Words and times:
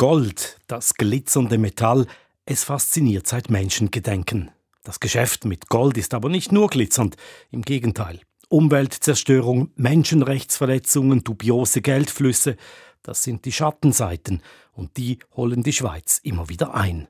Gold, 0.00 0.60
das 0.68 0.94
glitzernde 0.94 1.58
Metall, 1.58 2.06
es 2.46 2.62
fasziniert 2.62 3.26
seit 3.26 3.50
Menschengedenken. 3.50 4.52
Das 4.84 5.00
Geschäft 5.00 5.44
mit 5.44 5.68
Gold 5.68 5.98
ist 5.98 6.14
aber 6.14 6.28
nicht 6.28 6.52
nur 6.52 6.68
glitzernd, 6.68 7.16
im 7.50 7.62
Gegenteil. 7.62 8.20
Umweltzerstörung, 8.48 9.72
Menschenrechtsverletzungen, 9.74 11.24
dubiose 11.24 11.82
Geldflüsse, 11.82 12.56
das 13.02 13.24
sind 13.24 13.44
die 13.44 13.50
Schattenseiten 13.50 14.40
und 14.70 14.96
die 14.98 15.18
holen 15.34 15.64
die 15.64 15.72
Schweiz 15.72 16.20
immer 16.22 16.48
wieder 16.48 16.74
ein. 16.74 17.08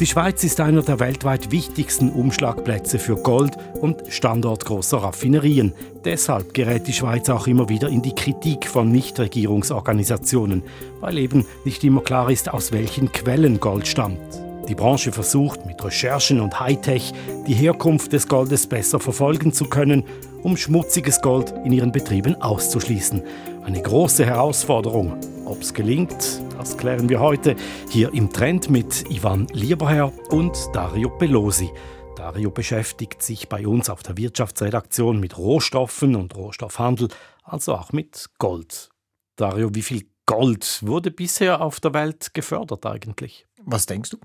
Die 0.00 0.06
Schweiz 0.06 0.44
ist 0.44 0.60
einer 0.60 0.82
der 0.82 1.00
weltweit 1.00 1.50
wichtigsten 1.50 2.10
Umschlagplätze 2.10 3.00
für 3.00 3.16
Gold 3.16 3.56
und 3.80 4.04
Standort 4.08 4.64
großer 4.64 4.98
Raffinerien. 4.98 5.74
Deshalb 6.04 6.54
gerät 6.54 6.86
die 6.86 6.92
Schweiz 6.92 7.28
auch 7.28 7.48
immer 7.48 7.68
wieder 7.68 7.88
in 7.88 8.00
die 8.00 8.14
Kritik 8.14 8.68
von 8.68 8.92
Nichtregierungsorganisationen, 8.92 10.62
weil 11.00 11.18
eben 11.18 11.46
nicht 11.64 11.82
immer 11.82 12.02
klar 12.02 12.30
ist, 12.30 12.48
aus 12.48 12.70
welchen 12.70 13.10
Quellen 13.10 13.58
Gold 13.58 13.88
stammt. 13.88 14.20
Die 14.68 14.76
Branche 14.76 15.10
versucht 15.10 15.66
mit 15.66 15.82
Recherchen 15.82 16.40
und 16.40 16.60
Hightech 16.60 17.12
die 17.48 17.54
Herkunft 17.54 18.12
des 18.12 18.28
Goldes 18.28 18.68
besser 18.68 19.00
verfolgen 19.00 19.52
zu 19.52 19.64
können, 19.64 20.04
um 20.44 20.56
schmutziges 20.56 21.20
Gold 21.22 21.52
in 21.64 21.72
ihren 21.72 21.90
Betrieben 21.90 22.40
auszuschließen. 22.40 23.22
Eine 23.68 23.82
große 23.82 24.24
Herausforderung. 24.24 25.20
Ob 25.44 25.60
es 25.60 25.74
gelingt, 25.74 26.40
das 26.56 26.78
klären 26.78 27.10
wir 27.10 27.20
heute 27.20 27.54
hier 27.90 28.14
im 28.14 28.32
Trend 28.32 28.70
mit 28.70 29.10
Ivan 29.10 29.46
Lieberherr 29.52 30.10
und 30.30 30.56
Dario 30.72 31.10
Pelosi. 31.10 31.70
Dario 32.16 32.50
beschäftigt 32.50 33.22
sich 33.22 33.50
bei 33.50 33.66
uns 33.66 33.90
auf 33.90 34.02
der 34.02 34.16
Wirtschaftsredaktion 34.16 35.20
mit 35.20 35.36
Rohstoffen 35.36 36.16
und 36.16 36.34
Rohstoffhandel, 36.34 37.08
also 37.42 37.74
auch 37.74 37.92
mit 37.92 38.30
Gold. 38.38 38.88
Dario, 39.36 39.74
wie 39.74 39.82
viel 39.82 40.06
Gold 40.24 40.80
wurde 40.82 41.10
bisher 41.10 41.60
auf 41.60 41.78
der 41.78 41.92
Welt 41.92 42.32
gefördert 42.32 42.86
eigentlich? 42.86 43.46
Was 43.66 43.84
denkst 43.84 44.08
du? 44.08 44.16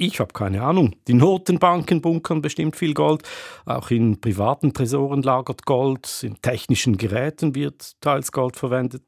Ich 0.00 0.20
habe 0.20 0.32
keine 0.32 0.62
Ahnung. 0.62 0.94
Die 1.08 1.12
Notenbanken 1.12 2.00
bunkern 2.00 2.40
bestimmt 2.40 2.76
viel 2.76 2.94
Gold. 2.94 3.24
Auch 3.66 3.90
in 3.90 4.20
privaten 4.20 4.72
Tresoren 4.72 5.22
lagert 5.22 5.66
Gold. 5.66 6.22
In 6.22 6.40
technischen 6.40 6.96
Geräten 6.96 7.56
wird 7.56 8.00
teils 8.00 8.30
Gold 8.30 8.56
verwendet. 8.56 9.02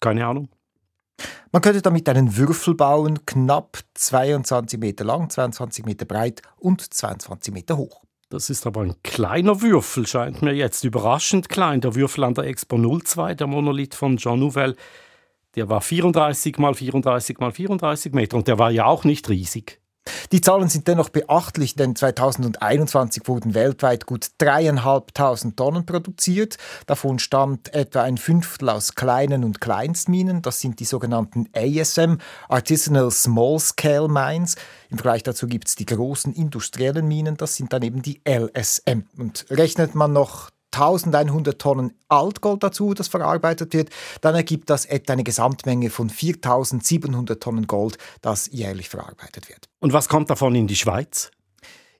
Keine 0.00 0.24
Ahnung. 0.24 0.48
Man 1.50 1.60
könnte 1.60 1.82
damit 1.82 2.08
einen 2.08 2.36
Würfel 2.36 2.74
bauen, 2.74 3.26
knapp 3.26 3.80
22 3.94 4.78
Meter 4.78 5.04
lang, 5.04 5.28
22 5.28 5.84
Meter 5.84 6.04
breit 6.04 6.40
und 6.56 6.94
22 6.94 7.52
Meter 7.52 7.76
hoch. 7.76 8.02
Das 8.28 8.48
ist 8.48 8.64
aber 8.64 8.82
ein 8.82 8.94
kleiner 9.02 9.60
Würfel, 9.60 10.06
scheint 10.06 10.40
mir 10.40 10.54
jetzt 10.54 10.84
überraschend 10.84 11.48
klein. 11.48 11.80
Der 11.80 11.96
Würfel 11.96 12.22
an 12.22 12.34
der 12.34 12.44
Expo 12.44 12.78
02, 12.78 13.34
der 13.34 13.48
Monolith 13.48 13.96
von 13.96 14.16
Jean 14.16 14.38
Nouvel, 14.38 14.76
der 15.56 15.68
war 15.68 15.80
34 15.80 16.58
mal 16.58 16.74
34 16.74 17.38
mal 17.40 17.50
34 17.50 18.12
Meter 18.12 18.36
und 18.36 18.46
der 18.46 18.58
war 18.58 18.70
ja 18.70 18.86
auch 18.86 19.02
nicht 19.02 19.28
riesig. 19.28 19.81
Die 20.32 20.40
Zahlen 20.40 20.70
sind 20.70 20.88
dennoch 20.88 21.10
beachtlich, 21.10 21.74
denn 21.74 21.94
2021 21.94 23.28
wurden 23.28 23.52
weltweit 23.52 24.06
gut 24.06 24.28
dreieinhalbtausend 24.38 25.58
Tonnen 25.58 25.84
produziert. 25.84 26.56
Davon 26.86 27.18
stammt 27.18 27.74
etwa 27.74 28.02
ein 28.02 28.16
Fünftel 28.16 28.70
aus 28.70 28.94
kleinen 28.94 29.44
und 29.44 29.60
Kleinstminen. 29.60 30.40
Das 30.40 30.60
sind 30.60 30.80
die 30.80 30.86
sogenannten 30.86 31.48
ASM, 31.54 32.16
Artisanal 32.48 33.10
Small 33.10 33.58
Scale 33.58 34.08
Mines. 34.08 34.56
Im 34.88 34.96
Vergleich 34.96 35.22
dazu 35.22 35.46
gibt 35.46 35.68
es 35.68 35.76
die 35.76 35.86
großen 35.86 36.32
industriellen 36.32 37.06
Minen, 37.06 37.36
das 37.36 37.56
sind 37.56 37.72
dann 37.72 37.82
eben 37.82 38.00
die 38.00 38.22
LSM. 38.26 39.04
Und 39.18 39.44
rechnet 39.50 39.94
man 39.94 40.14
noch 40.14 40.50
1100 40.72 41.60
Tonnen 41.60 41.94
Altgold 42.08 42.62
dazu, 42.62 42.94
das 42.94 43.08
verarbeitet 43.08 43.72
wird, 43.72 43.90
dann 44.20 44.34
ergibt 44.34 44.70
das 44.70 44.84
etwa 44.84 45.12
eine 45.12 45.24
Gesamtmenge 45.24 45.90
von 45.90 46.10
4700 46.10 47.42
Tonnen 47.42 47.66
Gold, 47.66 47.98
das 48.20 48.48
jährlich 48.52 48.88
verarbeitet 48.88 49.48
wird. 49.48 49.68
Und 49.80 49.92
was 49.92 50.08
kommt 50.08 50.30
davon 50.30 50.54
in 50.54 50.66
die 50.66 50.76
Schweiz? 50.76 51.30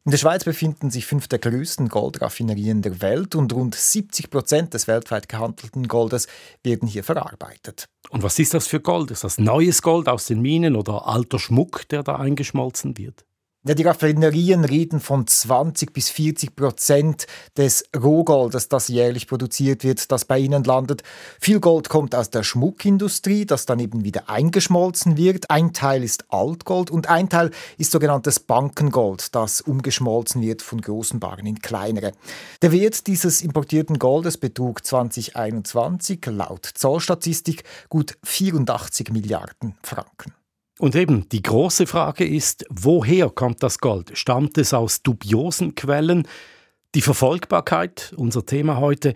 In 0.05 0.11
der 0.11 0.19
Schweiz 0.19 0.43
befinden 0.43 0.91
sich 0.91 1.07
fünf 1.07 1.29
der 1.29 1.39
größten 1.39 1.89
Goldraffinerien 1.89 2.83
der 2.83 3.01
Welt 3.03 3.37
und 3.37 3.53
rund 3.53 3.77
70 3.77 4.31
Prozent 4.31 4.75
des 4.75 4.89
weltweit 4.89 5.29
gehandelten 5.29 5.87
Goldes 5.87 6.27
werden 6.65 6.89
hier 6.89 7.05
verarbeitet. 7.05 7.85
Und 8.11 8.25
was 8.25 8.37
ist 8.41 8.53
das 8.53 8.67
für 8.67 8.81
Gold? 8.81 9.13
Ist 9.13 9.23
das 9.23 9.39
neues 9.39 9.81
Gold 9.81 10.09
aus 10.09 10.27
den 10.27 10.41
Minen 10.41 10.75
oder 10.75 11.07
alter 11.07 11.39
Schmuck, 11.39 11.89
der 11.91 12.03
da 12.03 12.17
eingeschmolzen 12.17 12.99
wird? 12.99 13.25
Ja, 13.65 13.75
die 13.75 13.85
Raffinerien 13.85 14.65
reden 14.65 14.99
von 14.99 15.25
20 15.25 15.93
bis 15.93 16.11
40 16.11 16.57
Prozent 16.57 17.29
des 17.57 17.85
Rohgoldes, 17.97 18.69
das 18.69 18.89
jährlich 18.89 19.29
produziert 19.29 19.85
wird, 19.85 20.11
das 20.11 20.25
bei 20.25 20.41
ihnen 20.41 20.65
landet. 20.65 21.05
Viel 21.39 21.61
Gold 21.61 21.89
kommt 21.89 22.17
aus 22.17 22.31
der 22.31 22.43
Schmuckindustrie, 22.43 23.47
das 23.47 23.65
dann 23.65 23.79
eben 23.79 24.03
wieder 24.03 24.29
eingeschmolzen 24.29 25.17
wird. 25.17 25.49
Ein 25.49 25.73
Teil 25.73 26.03
ist 26.03 26.25
Altgold 26.31 26.91
und 26.91 27.09
ein 27.09 27.29
Teil 27.29 27.53
ist 27.79 27.93
sogenanntes 27.93 28.41
Bankengold, 28.41 29.33
das 29.33 29.61
umgeschmolzen 29.61 30.43
wird 30.43 30.61
von 30.61 30.81
großen 30.81 31.21
Barren 31.21 31.47
in 31.47 31.61
kleinere. 31.61 32.15
Der 32.63 32.73
Wert 32.73 33.07
dieses 33.07 33.43
importierten 33.43 34.01
Goldes 34.01 34.39
betrug 34.39 34.85
2021 34.85 36.19
laut 36.27 36.67
Zollstatistik 36.67 37.63
gut 37.89 38.19
84 38.25 39.13
Milliarden 39.13 39.77
Franken. 39.85 40.35
Und 40.83 40.97
eben, 40.97 41.29
die 41.29 41.43
große 41.43 41.87
Frage 41.87 42.27
ist, 42.27 42.67
woher 42.69 43.31
kommt 43.31 43.63
das 43.63 43.79
Gold? 43.79 44.19
Stammt 44.19 44.59
es 44.59 44.75
aus 44.75 45.01
dubiosen 45.01 45.77
Quellen? 45.77 46.27
Die 46.97 47.03
Verfolgbarkeit, 47.03 48.13
unser 48.17 48.45
Thema 48.45 48.79
heute. 48.79 49.15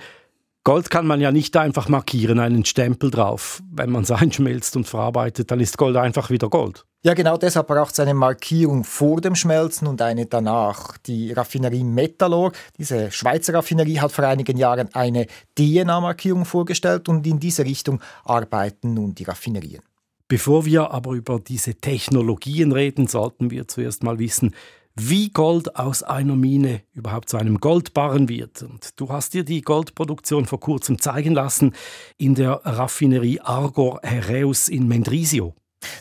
Gold 0.63 0.91
kann 0.91 1.09
man 1.09 1.21
ja 1.21 1.33
nicht 1.33 1.57
einfach 1.57 1.89
markieren, 1.89 2.39
einen 2.39 2.65
Stempel 2.65 3.11
drauf. 3.11 3.65
Wenn 3.69 3.91
man 3.91 4.05
es 4.05 4.11
einschmelzt 4.13 4.77
und 4.77 4.87
verarbeitet, 4.87 5.51
dann 5.51 5.59
ist 5.59 5.77
Gold 5.77 5.97
einfach 5.97 6.31
wieder 6.31 6.49
Gold. 6.49 6.87
Ja, 7.03 7.15
genau 7.15 7.37
deshalb 7.37 7.67
braucht 7.67 7.95
es 7.95 7.99
eine 7.99 8.15
Markierung 8.15 8.85
vor 8.85 9.21
dem 9.21 9.35
Schmelzen 9.35 9.89
und 9.89 10.01
eine 10.01 10.27
danach. 10.27 10.97
Die 10.99 11.33
Raffinerie 11.33 11.83
Metallor, 11.83 12.53
diese 12.79 13.11
Schweizer 13.11 13.55
Raffinerie, 13.55 13.99
hat 13.99 14.13
vor 14.13 14.25
einigen 14.25 14.57
Jahren 14.57 14.95
eine 14.95 15.27
DNA-Markierung 15.59 16.45
vorgestellt 16.45 17.09
und 17.09 17.27
in 17.27 17.41
diese 17.41 17.65
Richtung 17.65 18.01
arbeiten 18.25 18.95
nun 18.95 19.17
die 19.17 19.25
Raffinerien. 19.25 19.83
Bevor 20.29 20.65
wir 20.65 20.91
aber 20.91 21.13
über 21.13 21.39
diese 21.39 21.77
Technologien 21.77 22.73
reden, 22.73 23.07
sollten 23.07 23.51
wir 23.51 23.69
zuerst 23.69 24.03
mal 24.03 24.19
wissen, 24.19 24.55
wie 24.97 25.29
Gold 25.29 25.77
aus 25.77 26.03
einer 26.03 26.35
Mine 26.35 26.83
überhaupt 26.95 27.29
zu 27.29 27.37
einem 27.37 27.61
Goldbarren 27.61 28.29
wird. 28.29 28.63
Und 28.63 28.99
du 28.99 29.09
hast 29.11 29.35
dir 29.35 29.45
die 29.45 29.61
Goldproduktion 29.61 30.47
vor 30.47 30.59
kurzem 30.59 30.99
zeigen 30.99 31.35
lassen 31.35 31.75
in 32.17 32.35
der 32.35 32.63
Raffinerie 32.65 33.41
Argor 33.41 34.01
Hereus 34.03 34.69
in 34.69 34.89
Mendrisio. 34.89 35.55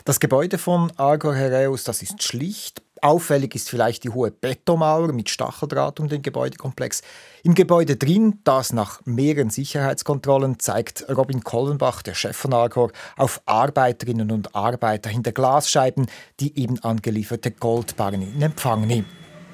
Das 0.04 0.20
Gebäude 0.20 0.58
von 0.58 0.92
Argor 0.96 1.34
Hereus, 1.34 1.84
das 1.84 2.02
ist 2.02 2.22
schlicht, 2.22 2.82
Auffällig 3.02 3.54
ist 3.54 3.68
vielleicht 3.68 4.04
die 4.04 4.10
hohe 4.10 4.30
Betonmauer 4.30 5.12
mit 5.12 5.28
Stacheldraht 5.28 6.00
um 6.00 6.08
den 6.08 6.22
Gebäudekomplex. 6.22 7.02
Im 7.42 7.54
Gebäude 7.54 7.96
drin, 7.96 8.40
das 8.44 8.72
nach 8.72 9.00
mehreren 9.04 9.50
Sicherheitskontrollen, 9.50 10.58
zeigt 10.58 11.04
Robin 11.14 11.44
Kollenbach, 11.44 12.02
der 12.02 12.14
Chef 12.14 12.36
von 12.36 12.54
Argor, 12.54 12.90
auf 13.16 13.42
Arbeiterinnen 13.44 14.30
und 14.30 14.54
Arbeiter 14.54 15.10
hinter 15.10 15.32
Glasscheiben, 15.32 16.06
die 16.40 16.58
eben 16.58 16.82
angelieferte 16.82 17.50
Goldbarren 17.50 18.22
in 18.22 18.40
Empfang 18.40 18.86
nehmen. 18.86 19.06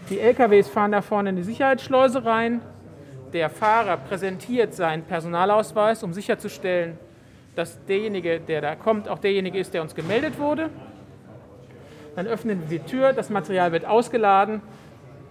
Die 0.08 0.20
LKWs 0.20 0.68
fahren 0.68 0.92
da 0.92 1.02
vorne 1.02 1.30
in 1.30 1.36
die 1.36 1.42
Sicherheitsschleuse 1.42 2.24
rein. 2.24 2.60
Der 3.32 3.50
Fahrer 3.50 3.96
präsentiert 3.96 4.74
seinen 4.74 5.02
Personalausweis, 5.02 6.02
um 6.02 6.12
sicherzustellen, 6.12 6.96
dass 7.54 7.84
derjenige, 7.86 8.40
der 8.40 8.60
da 8.60 8.74
kommt, 8.76 9.08
auch 9.08 9.18
derjenige 9.18 9.58
ist, 9.58 9.74
der 9.74 9.82
uns 9.82 9.94
gemeldet 9.94 10.38
wurde. 10.38 10.70
Dann 12.16 12.26
öffnen 12.26 12.62
wir 12.68 12.78
die 12.78 12.84
Tür, 12.84 13.12
das 13.12 13.30
Material 13.30 13.72
wird 13.72 13.84
ausgeladen 13.84 14.60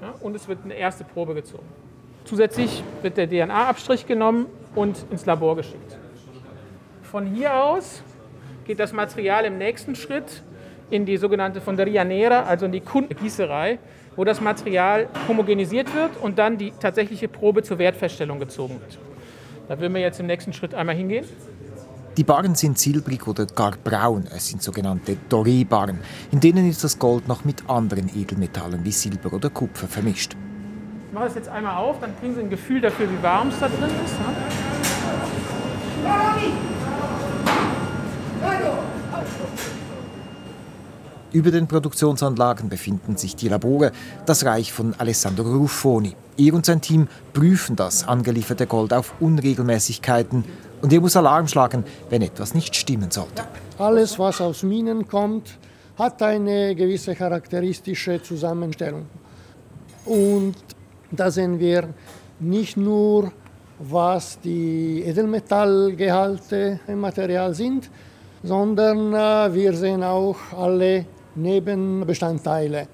ja, 0.02 0.14
und 0.22 0.36
es 0.36 0.48
wird 0.48 0.60
eine 0.64 0.74
erste 0.74 1.04
Probe 1.04 1.34
gezogen. 1.34 1.66
Zusätzlich 2.26 2.84
wird 3.02 3.18
der 3.18 3.28
DNA-Abstrich 3.28 4.06
genommen 4.06 4.48
und 4.76 5.06
ins 5.12 5.26
Labor 5.26 5.56
geschickt. 5.56 5.98
Von 7.04 7.26
hier 7.26 7.64
aus 7.64 8.04
geht 8.66 8.80
das 8.80 8.94
Material 8.94 9.46
im 9.46 9.58
nächsten 9.58 9.96
Schritt 9.96 10.44
in 10.90 11.06
die 11.06 11.18
sogenannte 11.18 11.62
Fonderia 11.62 12.04
Nera, 12.04 12.44
also 12.44 12.66
in 12.66 12.72
die 12.72 12.82
Kundengießerei, 12.82 13.80
wo 14.16 14.24
das 14.24 14.42
Material 14.42 15.08
homogenisiert 15.28 15.94
wird 15.96 16.12
und 16.22 16.38
dann 16.38 16.58
die 16.58 16.72
tatsächliche 16.72 17.28
Probe 17.28 17.64
zur 17.64 17.80
Wertfeststellung 17.80 18.40
gezogen 18.40 18.80
wird. 18.80 19.00
Da 19.68 19.80
würden 19.80 19.94
wir 19.94 20.02
jetzt 20.02 20.20
im 20.20 20.28
nächsten 20.28 20.54
Schritt 20.54 20.74
einmal 20.74 20.96
hingehen. 20.96 21.26
Die 22.18 22.26
Barren 22.26 22.56
sind 22.56 22.78
silbrig 22.78 23.26
oder 23.26 23.46
gar 23.46 23.72
braun. 23.72 24.26
Es 24.36 24.50
sind 24.50 24.62
sogenannte 24.62 25.16
Doré-Barren. 25.30 26.00
In 26.32 26.42
denen 26.42 26.70
ist 26.70 26.84
das 26.84 27.00
Gold 27.00 27.30
noch 27.30 27.46
mit 27.46 27.70
anderen 27.70 28.10
Edelmetallen 28.14 28.84
wie 28.84 28.92
Silber 28.92 29.32
oder 29.32 29.50
Kupfer 29.50 29.88
vermischt. 29.88 30.36
Ich 31.08 31.14
mache 31.14 31.26
das 31.26 31.36
jetzt 31.36 31.50
einmal 31.50 31.78
auf, 31.78 32.00
dann 32.02 32.12
kriegen 32.20 32.36
Sie 32.36 32.42
ein 32.42 32.50
Gefühl 32.50 32.82
dafür, 32.82 33.10
wie 33.10 33.24
warm 33.24 33.48
es 33.48 33.60
da 33.60 33.70
drin 33.70 33.90
ist. 34.04 34.16
Über 41.32 41.52
den 41.52 41.66
Produktionsanlagen 41.66 42.68
befinden 42.68 43.16
sich 43.16 43.38
die 43.38 43.48
Labore, 43.48 43.94
das 44.26 44.44
Reich 44.44 44.74
von 44.74 44.94
Alessandro 44.98 45.50
Ruffoni. 45.50 46.18
Er 46.38 46.54
und 46.54 46.66
sein 46.66 46.82
Team 46.82 47.08
prüfen 47.32 47.78
das 47.78 48.06
angelieferte 48.06 48.68
Gold 48.68 48.92
auf 48.92 49.14
Unregelmäßigkeiten 49.22 50.44
Und 50.82 50.92
er 50.92 51.00
muss 51.00 51.16
Alarm 51.16 51.48
schlagen, 51.48 51.84
wenn 52.10 52.22
etwas 52.22 52.54
nicht 52.54 52.76
stimmen 52.76 53.12
sollte. 53.12 53.44
Alles, 53.78 54.18
was 54.18 54.42
aus 54.42 54.64
Minen 54.64 55.08
kommt, 55.08 55.58
hat 55.98 56.22
eine 56.24 56.76
gewisse 56.76 57.16
charakteristische 57.16 58.22
Zusammenstellung. 58.22 59.06
Und 60.06 60.56
da 61.12 61.30
sehen 61.30 61.60
wir 61.60 61.90
nicht 62.40 62.78
nur, 62.78 63.32
was 63.78 64.40
die 64.40 65.04
Edelmetallgehalte 65.06 66.80
im 66.88 67.00
Material 67.00 67.54
sind, 67.54 67.90
sondern 68.44 69.14
äh, 69.14 69.54
wir 69.54 69.74
sehen 69.74 70.04
auch 70.04 70.38
alle 70.58 71.06
Nebenbestandteile. 71.36 72.88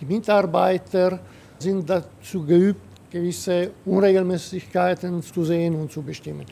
Die 0.00 0.06
Mitarbeiter 0.06 1.18
sind 1.58 1.90
dazu 1.90 2.44
geübt, 2.44 2.80
gewisse 3.10 3.70
Unregelmäßigkeiten 3.84 5.22
zu 5.22 5.44
sehen 5.44 5.74
und 5.74 5.90
zu 5.90 6.02
bestimmen. 6.02 6.46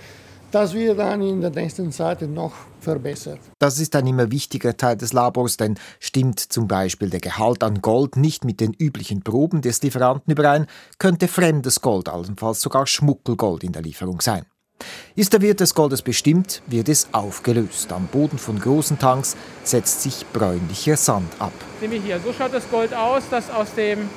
Das 0.56 0.72
wird 0.72 0.98
dann 0.98 1.20
in 1.20 1.42
der 1.42 1.50
nächsten 1.50 1.92
Zeit 1.92 2.22
noch 2.22 2.54
verbessert. 2.80 3.40
Das 3.58 3.78
ist 3.78 3.94
ein 3.94 4.06
immer 4.06 4.30
wichtiger 4.30 4.74
Teil 4.74 4.96
des 4.96 5.12
Labors, 5.12 5.58
denn 5.58 5.78
stimmt 6.00 6.40
zum 6.40 6.66
Beispiel 6.66 7.10
der 7.10 7.20
Gehalt 7.20 7.62
an 7.62 7.82
Gold 7.82 8.16
nicht 8.16 8.46
mit 8.46 8.60
den 8.60 8.72
üblichen 8.72 9.20
Proben 9.20 9.60
des 9.60 9.82
Lieferanten 9.82 10.32
überein, 10.32 10.64
könnte 10.98 11.28
fremdes 11.28 11.82
Gold, 11.82 12.08
allenfalls 12.08 12.62
sogar 12.62 12.86
Schmuckelgold 12.86 13.64
in 13.64 13.72
der 13.72 13.82
Lieferung 13.82 14.22
sein. 14.22 14.46
Ist 15.14 15.34
der 15.34 15.42
Wert 15.42 15.60
des 15.60 15.74
Goldes 15.74 16.00
bestimmt, 16.00 16.62
wird 16.66 16.88
es 16.88 17.08
aufgelöst. 17.12 17.92
Am 17.92 18.06
Boden 18.06 18.38
von 18.38 18.58
großen 18.58 18.98
Tanks 18.98 19.36
setzt 19.62 20.00
sich 20.00 20.24
bräunlicher 20.32 20.96
Sand 20.96 21.30
ab. 21.38 21.52
Sehen 21.80 21.90
wir 21.90 22.00
hier, 22.00 22.18
so 22.18 22.32
schaut 22.32 22.54
das 22.54 22.70
Gold 22.70 22.94
aus, 22.94 23.24
das 23.30 23.50
aus 23.50 23.74
dem, 23.74 24.08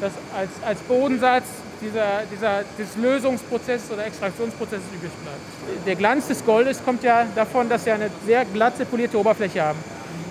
das 0.00 0.12
als, 0.36 0.50
als 0.64 0.80
Bodensatz 0.80 1.44
dieser, 1.80 2.22
dieser, 2.32 2.64
des 2.78 2.96
Lösungsprozesses 2.96 3.90
oder 3.90 4.06
Extraktionsprozesses 4.06 4.86
übrig 4.94 5.10
bleibt. 5.22 5.86
Der 5.86 5.94
Glanz 5.94 6.28
des 6.28 6.44
Goldes 6.44 6.82
kommt 6.84 7.02
ja 7.02 7.26
davon, 7.34 7.68
dass 7.68 7.84
Sie 7.84 7.90
eine 7.90 8.10
sehr 8.24 8.44
glatte, 8.44 8.84
polierte 8.84 9.18
Oberfläche 9.18 9.62
haben. 9.62 9.78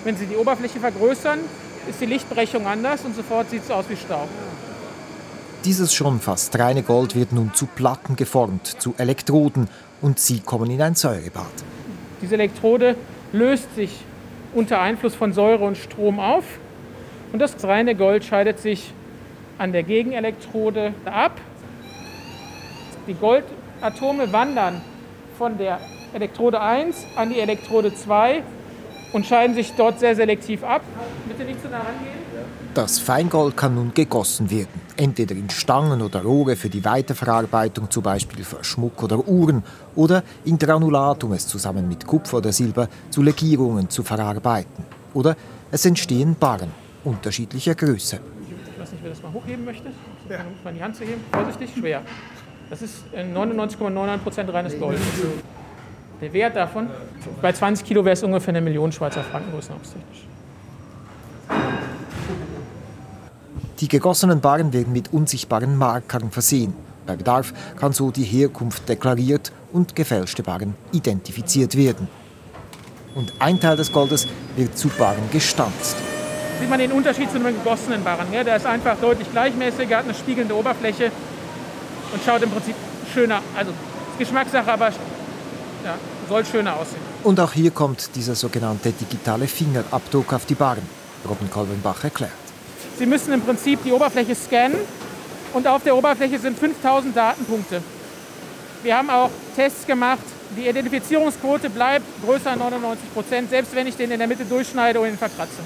Wenn 0.04 0.16
Sie 0.16 0.26
die 0.26 0.36
Oberfläche 0.36 0.80
vergrößern, 0.80 1.40
ist 1.88 2.00
die 2.00 2.06
Lichtbrechung 2.06 2.66
anders 2.66 3.04
und 3.04 3.14
sofort 3.14 3.50
sieht 3.50 3.62
es 3.62 3.70
aus 3.70 3.84
wie 3.88 3.96
Staub. 3.96 4.28
Dieses 5.64 5.94
schon 5.94 6.20
fast 6.20 6.56
reine 6.58 6.82
Gold 6.82 7.16
wird 7.16 7.32
nun 7.32 7.52
zu 7.54 7.66
Platten 7.66 8.16
geformt, 8.16 8.66
zu 8.80 8.94
Elektroden 8.98 9.68
und 10.00 10.18
sie 10.18 10.40
kommen 10.40 10.70
in 10.70 10.80
ein 10.80 10.94
Säurebad. 10.94 11.46
Diese 12.22 12.34
Elektrode 12.34 12.96
löst 13.32 13.74
sich 13.74 14.04
unter 14.54 14.80
Einfluss 14.80 15.14
von 15.14 15.32
Säure 15.32 15.64
und 15.64 15.76
Strom 15.76 16.20
auf 16.20 16.44
und 17.32 17.40
das 17.40 17.62
reine 17.64 17.94
Gold 17.94 18.24
scheidet 18.24 18.60
sich 18.60 18.92
an 19.58 19.72
der 19.72 19.82
Gegenelektrode 19.82 20.94
ab. 21.04 21.32
Die 23.06 23.14
Goldatome 23.14 24.32
wandern 24.32 24.80
von 25.38 25.58
der 25.58 25.80
Elektrode 26.12 26.60
1 26.60 27.06
an 27.16 27.30
die 27.30 27.40
Elektrode 27.40 27.94
2 27.94 28.42
und 29.12 29.26
scheiden 29.26 29.54
sich 29.54 29.72
dort 29.76 30.00
sehr 30.00 30.14
selektiv 30.14 30.64
ab. 30.64 30.82
Bitte 31.28 31.44
nicht 31.44 31.62
zu 31.62 31.68
nah 31.68 31.78
rangehen. 31.78 32.26
Das 32.74 32.98
Feingold 32.98 33.56
kann 33.56 33.74
nun 33.74 33.94
gegossen 33.94 34.50
werden, 34.50 34.82
entweder 34.98 35.34
in 35.34 35.48
Stangen 35.48 36.02
oder 36.02 36.22
Rohre 36.22 36.56
für 36.56 36.68
die 36.68 36.84
Weiterverarbeitung, 36.84 37.90
zum 37.90 38.02
Beispiel 38.02 38.44
für 38.44 38.62
Schmuck 38.62 39.02
oder 39.02 39.26
Uhren, 39.26 39.64
oder 39.94 40.22
in 40.44 40.58
Granulat, 40.58 41.24
um 41.24 41.32
es 41.32 41.46
zusammen 41.46 41.88
mit 41.88 42.06
Kupfer 42.06 42.36
oder 42.36 42.52
Silber 42.52 42.88
zu 43.08 43.22
Legierungen 43.22 43.88
zu 43.88 44.02
verarbeiten. 44.02 44.84
Oder 45.14 45.36
es 45.70 45.86
entstehen 45.86 46.36
Barren 46.38 46.70
unterschiedlicher 47.02 47.74
Größe 47.74 48.20
wer 49.06 49.12
das 49.12 49.22
mal 49.22 49.32
hochheben 49.32 49.64
möchte. 49.64 49.88
Ja. 50.28 50.38
Mal 50.64 50.74
die 50.74 50.82
Hand 50.82 50.96
zu 50.96 51.04
heben. 51.04 51.22
Vorsichtig, 51.32 51.70
schwer. 51.78 52.02
Das 52.68 52.82
ist 52.82 53.04
99,99% 53.14 54.52
reines 54.52 54.78
Gold. 54.78 54.98
Der 56.20 56.32
Wert 56.32 56.56
davon, 56.56 56.88
bei 57.40 57.52
20 57.52 57.86
Kilo 57.86 58.04
wäre 58.04 58.14
es 58.14 58.22
ungefähr 58.24 58.48
eine 58.48 58.60
Million 58.60 58.90
Schweizer 58.90 59.22
Franken 59.22 59.52
größenhauptsächlich. 59.52 60.26
Die 63.78 63.88
gegossenen 63.88 64.40
Barren 64.40 64.72
werden 64.72 64.92
mit 64.92 65.12
unsichtbaren 65.12 65.76
Markern 65.76 66.30
versehen. 66.30 66.74
Bei 67.06 67.14
Bedarf 67.14 67.52
kann 67.76 67.92
so 67.92 68.10
die 68.10 68.24
Herkunft 68.24 68.88
deklariert 68.88 69.52
und 69.72 69.94
gefälschte 69.94 70.42
Barren 70.42 70.74
identifiziert 70.90 71.76
werden. 71.76 72.08
Und 73.14 73.32
ein 73.38 73.60
Teil 73.60 73.76
des 73.76 73.92
Goldes 73.92 74.26
wird 74.56 74.76
zu 74.76 74.88
Barren 74.88 75.30
gestanzt 75.30 75.96
sieht 76.58 76.70
man 76.70 76.78
den 76.78 76.92
Unterschied 76.92 77.30
zu 77.30 77.36
einem 77.36 77.54
gegossenen 77.54 78.02
Barren. 78.02 78.32
Ja, 78.32 78.44
der 78.44 78.56
ist 78.56 78.66
einfach 78.66 78.96
deutlich 79.00 79.30
gleichmäßiger, 79.30 79.98
hat 79.98 80.04
eine 80.04 80.14
spiegelnde 80.14 80.54
Oberfläche 80.56 81.10
und 82.12 82.22
schaut 82.24 82.42
im 82.42 82.50
Prinzip 82.50 82.74
schöner, 83.12 83.40
also 83.56 83.72
Geschmackssache, 84.18 84.72
aber 84.72 84.88
ja, 84.88 85.96
soll 86.28 86.44
schöner 86.44 86.74
aussehen. 86.76 87.00
Und 87.22 87.38
auch 87.40 87.52
hier 87.52 87.70
kommt 87.70 88.14
dieser 88.14 88.34
sogenannte 88.34 88.92
digitale 88.92 89.46
Fingerabdruck 89.46 90.32
auf 90.32 90.46
die 90.46 90.54
Barren. 90.54 90.88
Robin 91.28 91.50
Kolbenbach 91.50 92.04
erklärt. 92.04 92.32
Sie 92.98 93.06
müssen 93.06 93.32
im 93.32 93.42
Prinzip 93.42 93.82
die 93.84 93.92
Oberfläche 93.92 94.34
scannen 94.34 94.78
und 95.52 95.66
auf 95.66 95.82
der 95.82 95.96
Oberfläche 95.96 96.38
sind 96.38 96.58
5000 96.58 97.16
Datenpunkte. 97.16 97.82
Wir 98.82 98.96
haben 98.96 99.10
auch 99.10 99.30
Tests 99.54 99.86
gemacht. 99.86 100.22
Die 100.56 100.68
Identifizierungsquote 100.68 101.68
bleibt 101.70 102.04
größer 102.24 102.50
als 102.50 102.58
99 102.58 103.12
Prozent, 103.12 103.50
selbst 103.50 103.74
wenn 103.74 103.86
ich 103.86 103.96
den 103.96 104.10
in 104.10 104.18
der 104.18 104.28
Mitte 104.28 104.44
durchschneide 104.44 104.98
oder 105.00 105.08
ihn 105.08 105.18
verkratze. 105.18 105.58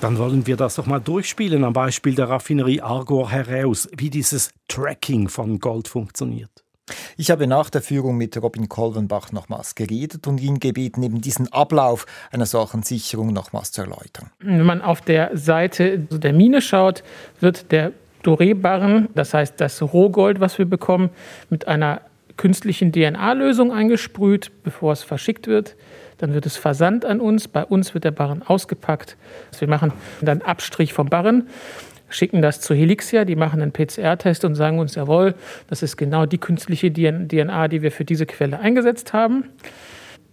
Dann 0.00 0.18
wollen 0.18 0.46
wir 0.46 0.56
das 0.56 0.74
doch 0.74 0.86
mal 0.86 1.00
durchspielen 1.00 1.64
am 1.64 1.72
Beispiel 1.72 2.14
der 2.14 2.28
Raffinerie 2.28 2.82
Argor 2.82 3.30
heraus, 3.30 3.88
wie 3.96 4.10
dieses 4.10 4.50
Tracking 4.68 5.28
von 5.28 5.58
Gold 5.58 5.88
funktioniert. 5.88 6.50
Ich 7.16 7.30
habe 7.30 7.46
nach 7.46 7.70
der 7.70 7.80
Führung 7.80 8.16
mit 8.16 8.40
Robin 8.40 8.68
Kolvenbach 8.68 9.32
nochmals 9.32 9.74
geredet 9.74 10.26
und 10.26 10.38
ihn 10.40 10.60
gebeten, 10.60 11.02
eben 11.02 11.22
diesen 11.22 11.50
Ablauf 11.52 12.04
einer 12.30 12.44
solchen 12.44 12.82
Sicherung 12.82 13.32
nochmals 13.32 13.72
zu 13.72 13.80
erläutern. 13.80 14.30
Wenn 14.40 14.66
man 14.66 14.82
auf 14.82 15.00
der 15.00 15.36
Seite 15.36 15.98
der 15.98 16.32
Mine 16.34 16.60
schaut, 16.60 17.02
wird 17.40 17.72
der 17.72 17.92
Doré-Barren, 18.22 19.08
das 19.14 19.32
heißt 19.32 19.60
das 19.60 19.80
Rohgold, 19.82 20.40
was 20.40 20.58
wir 20.58 20.66
bekommen, 20.66 21.10
mit 21.48 21.66
einer 21.66 22.02
künstlichen 22.36 22.92
DNA-Lösung 22.92 23.72
eingesprüht, 23.72 24.52
bevor 24.62 24.92
es 24.92 25.02
verschickt 25.02 25.46
wird. 25.46 25.74
Dann 26.18 26.34
wird 26.34 26.46
es 26.46 26.56
versandt 26.56 27.04
an 27.04 27.20
uns. 27.20 27.48
Bei 27.48 27.64
uns 27.64 27.94
wird 27.94 28.04
der 28.04 28.10
Barren 28.10 28.42
ausgepackt. 28.42 29.16
Wir 29.58 29.68
machen 29.68 29.92
dann 30.20 30.42
Abstrich 30.42 30.92
vom 30.92 31.08
Barren, 31.08 31.48
schicken 32.08 32.42
das 32.42 32.60
zu 32.60 32.74
Helixia. 32.74 33.24
Die 33.24 33.36
machen 33.36 33.60
einen 33.60 33.72
PCR-Test 33.72 34.44
und 34.44 34.54
sagen 34.54 34.78
uns, 34.78 34.94
jawohl, 34.94 35.34
das 35.68 35.82
ist 35.82 35.96
genau 35.96 36.26
die 36.26 36.38
künstliche 36.38 36.92
DNA, 36.92 37.68
die 37.68 37.82
wir 37.82 37.92
für 37.92 38.04
diese 38.04 38.26
Quelle 38.26 38.58
eingesetzt 38.58 39.12
haben. 39.12 39.44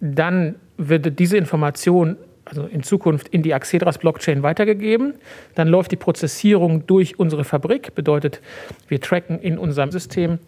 Dann 0.00 0.56
wird 0.76 1.18
diese 1.18 1.36
Information 1.36 2.16
also 2.44 2.64
in 2.66 2.82
Zukunft 2.82 3.28
in 3.28 3.42
die 3.42 3.54
Axedras 3.54 3.98
Blockchain 3.98 4.42
weitergegeben. 4.42 5.14
Dann 5.54 5.68
läuft 5.68 5.92
die 5.92 5.96
Prozessierung 5.96 6.86
durch 6.86 7.18
unsere 7.18 7.44
Fabrik, 7.44 7.94
bedeutet, 7.94 8.40
wir 8.88 9.00
tracken 9.00 9.38
in 9.40 9.58
unserem 9.58 9.90
System 9.90 10.38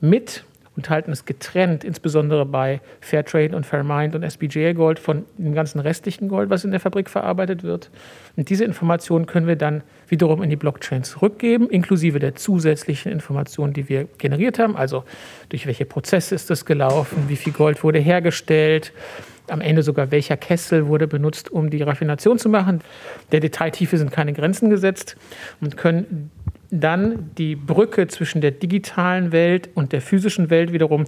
mit 0.00 0.44
und 0.76 0.88
halten 0.88 1.10
es 1.10 1.24
getrennt, 1.24 1.84
insbesondere 1.84 2.46
bei 2.46 2.80
Fairtrade 3.00 3.56
und 3.56 3.66
Fairmind 3.66 4.14
und 4.14 4.22
SBJ 4.22 4.72
Gold 4.72 4.98
von 4.98 5.24
dem 5.36 5.52
ganzen 5.52 5.80
restlichen 5.80 6.28
Gold, 6.28 6.48
was 6.48 6.64
in 6.64 6.70
der 6.70 6.80
Fabrik 6.80 7.10
verarbeitet 7.10 7.62
wird. 7.62 7.90
Und 8.36 8.48
diese 8.48 8.64
Informationen 8.64 9.26
können 9.26 9.46
wir 9.46 9.56
dann 9.56 9.82
wiederum 10.08 10.42
in 10.42 10.50
die 10.50 10.56
Blockchain 10.56 11.02
zurückgeben, 11.02 11.68
inklusive 11.68 12.18
der 12.18 12.36
zusätzlichen 12.36 13.10
Informationen, 13.10 13.72
die 13.72 13.88
wir 13.88 14.06
generiert 14.18 14.58
haben. 14.58 14.76
Also 14.76 15.04
durch 15.48 15.66
welche 15.66 15.84
Prozesse 15.84 16.34
ist 16.34 16.50
das 16.50 16.64
gelaufen, 16.64 17.24
wie 17.28 17.36
viel 17.36 17.52
Gold 17.52 17.82
wurde 17.82 17.98
hergestellt, 17.98 18.92
am 19.50 19.60
Ende 19.60 19.82
sogar 19.82 20.10
welcher 20.10 20.36
Kessel 20.36 20.86
wurde 20.86 21.06
benutzt, 21.06 21.50
um 21.50 21.70
die 21.70 21.82
Raffination 21.82 22.38
zu 22.38 22.48
machen. 22.48 22.82
Der 23.32 23.40
Detailtiefe 23.40 23.98
sind 23.98 24.12
keine 24.12 24.32
Grenzen 24.32 24.70
gesetzt 24.70 25.16
und 25.60 25.76
können 25.76 26.30
dann 26.70 27.30
die 27.36 27.56
Brücke 27.56 28.06
zwischen 28.08 28.40
der 28.40 28.52
digitalen 28.52 29.32
Welt 29.32 29.70
und 29.74 29.92
der 29.92 30.00
physischen 30.00 30.50
Welt 30.50 30.72
wiederum 30.72 31.04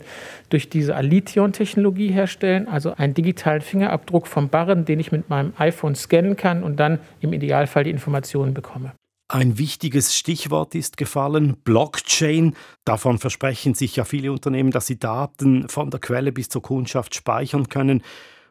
durch 0.49 0.69
diese 0.69 0.95
Alition-Technologie 0.97 2.11
herstellen, 2.11 2.69
also 2.69 2.95
einen 2.95 3.14
digitalen 3.14 3.61
Fingerabdruck 3.61 4.26
vom 4.26 4.49
Barren, 4.49 4.85
den 4.85 5.00
ich 5.00 5.12
mit 5.12 5.31
meinem 5.31 5.52
iPhone 5.59 5.95
scannen 5.95 6.37
kann 6.37 6.62
und 6.62 6.76
dann 6.76 6.99
im 7.21 7.33
Idealfall 7.33 7.85
die 7.85 7.90
Informationen 7.90 8.54
bekomme. 8.54 8.92
Ein 9.28 9.57
wichtiges 9.57 10.14
Stichwort 10.14 10.75
ist 10.75 10.99
gefallen, 10.99 11.57
Blockchain. 11.64 12.54
Davon 12.85 13.19
versprechen 13.19 13.73
sich 13.73 13.97
ja 13.97 14.04
viele 14.04 14.31
Unternehmen, 14.31 14.73
dass 14.73 14.87
sie 14.87 14.99
Daten 14.99 15.71
von 15.71 15.90
der 15.90 16.00
Quelle 16.00 16.33
bis 16.33 16.50
zur 16.50 16.61
Kundschaft 16.61 17.14
speichern 17.14 17.71
können. 17.71 18.02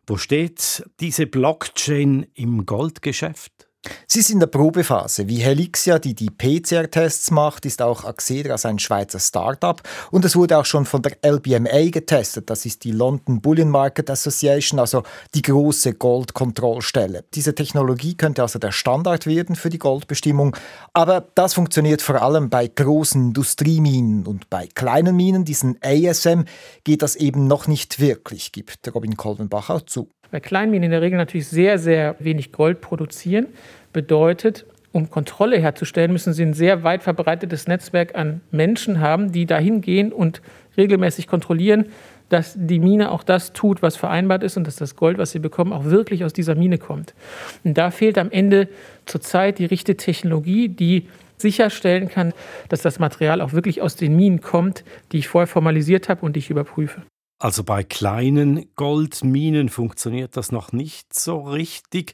Wo 0.08 0.18
steht 0.18 0.84
diese 1.00 1.28
Blockchain 1.28 2.26
im 2.34 2.66
Goldgeschäft? 2.66 3.71
Sie 4.06 4.20
ist 4.20 4.30
in 4.30 4.40
der 4.40 4.48
Probephase. 4.48 5.28
Wie 5.28 5.38
Helixia, 5.38 5.98
die 5.98 6.14
die 6.14 6.30
PCR-Tests 6.30 7.32
macht, 7.32 7.66
ist 7.66 7.82
auch 7.82 8.04
Axedras 8.04 8.66
ein 8.66 8.78
Schweizer 8.78 9.20
Start-up 9.20 9.82
und 10.12 10.24
es 10.24 10.36
wurde 10.36 10.58
auch 10.58 10.66
schon 10.66 10.86
von 10.86 11.02
der 11.02 11.18
LBMA 11.24 11.90
getestet. 11.90 12.50
Das 12.50 12.66
ist 12.66 12.84
die 12.84 12.92
London 12.92 13.42
Bullion 13.42 13.70
Market 13.70 14.10
Association, 14.10 14.80
also 14.80 15.04
die 15.34 15.42
große 15.42 15.94
Goldkontrollstelle. 15.96 17.24
Diese 17.34 17.56
Technologie 17.56 18.16
könnte 18.16 18.44
also 18.44 18.60
der 18.60 18.72
Standard 18.72 19.26
werden 19.26 19.56
für 19.56 19.70
die 19.70 19.80
Goldbestimmung, 19.80 20.56
aber 20.94 21.26
das 21.34 21.56
funktioniert 21.56 22.04
vor 22.04 22.22
allem 22.22 22.50
bei 22.50 22.68
großen 22.68 23.30
Industrieminen 23.30 24.28
und 24.28 24.50
bei 24.50 24.68
kleinen 24.68 25.16
Minen, 25.16 25.44
diesen 25.44 25.80
ASM, 25.84 26.42
geht 26.84 27.02
das 27.02 27.16
eben 27.16 27.48
noch 27.48 27.68
nicht 27.68 28.00
wirklich, 28.00 28.52
gibt 28.52 28.94
Robin 28.94 29.18
Kolvenbach 29.18 29.70
auch 29.70 29.82
zu 29.82 30.10
bei 30.32 30.40
Kleinminen 30.40 30.84
in 30.84 30.92
der 30.92 31.02
Regel 31.02 31.18
natürlich 31.18 31.48
sehr, 31.48 31.78
sehr 31.78 32.16
wenig 32.20 32.52
Gold 32.52 32.82
produzieren. 32.82 33.48
Bedeutet, 33.94 34.66
um 34.92 35.10
Kontrolle 35.10 35.58
herzustellen, 35.58 36.12
müssen 36.12 36.34
sie 36.34 36.44
ein 36.44 36.54
sehr 36.54 36.84
weit 36.84 37.04
verbreitetes 37.04 37.68
Netzwerk 37.68 38.16
an 38.16 38.42
Menschen 38.52 39.00
haben, 39.00 39.32
die 39.32 39.46
dahin 39.46 39.82
gehen 39.82 40.12
und 40.12 40.42
regelmäßig 40.78 41.28
kontrollieren, 41.28 41.86
dass 42.30 42.56
die 42.58 42.80
Mine 42.80 43.12
auch 43.12 43.24
das 43.24 43.52
tut, 43.52 43.82
was 43.82 43.98
vereinbart 43.98 44.44
ist 44.44 44.56
und 44.58 44.66
dass 44.66 44.78
das 44.78 44.96
Gold, 44.96 45.18
was 45.18 45.32
sie 45.32 45.40
bekommen, 45.40 45.74
auch 45.74 45.86
wirklich 45.86 46.24
aus 46.24 46.34
dieser 46.34 46.56
Mine 46.56 46.78
kommt. 46.78 47.14
Und 47.64 47.78
da 47.78 47.92
fehlt 47.92 48.18
am 48.18 48.32
Ende 48.32 48.70
zurzeit 49.06 49.60
die 49.60 49.66
richtige 49.66 49.98
Technologie, 49.98 50.70
die 50.70 51.08
sicherstellen 51.38 52.08
kann, 52.08 52.34
dass 52.70 52.82
das 52.82 53.00
Material 53.00 53.42
auch 53.42 53.52
wirklich 53.52 53.82
aus 53.82 53.96
den 53.96 54.16
Minen 54.16 54.42
kommt, 54.42 54.84
die 55.12 55.18
ich 55.18 55.28
vorher 55.28 55.48
formalisiert 55.48 56.08
habe 56.08 56.26
und 56.26 56.36
die 56.36 56.40
ich 56.40 56.50
überprüfe. 56.50 57.02
Also 57.40 57.64
bei 57.64 57.84
kleinen 57.84 58.68
Goldminen 58.76 59.70
funktioniert 59.70 60.38
das 60.38 60.52
noch 60.52 60.72
nicht 60.72 61.14
so 61.14 61.42
richtig. 61.42 62.14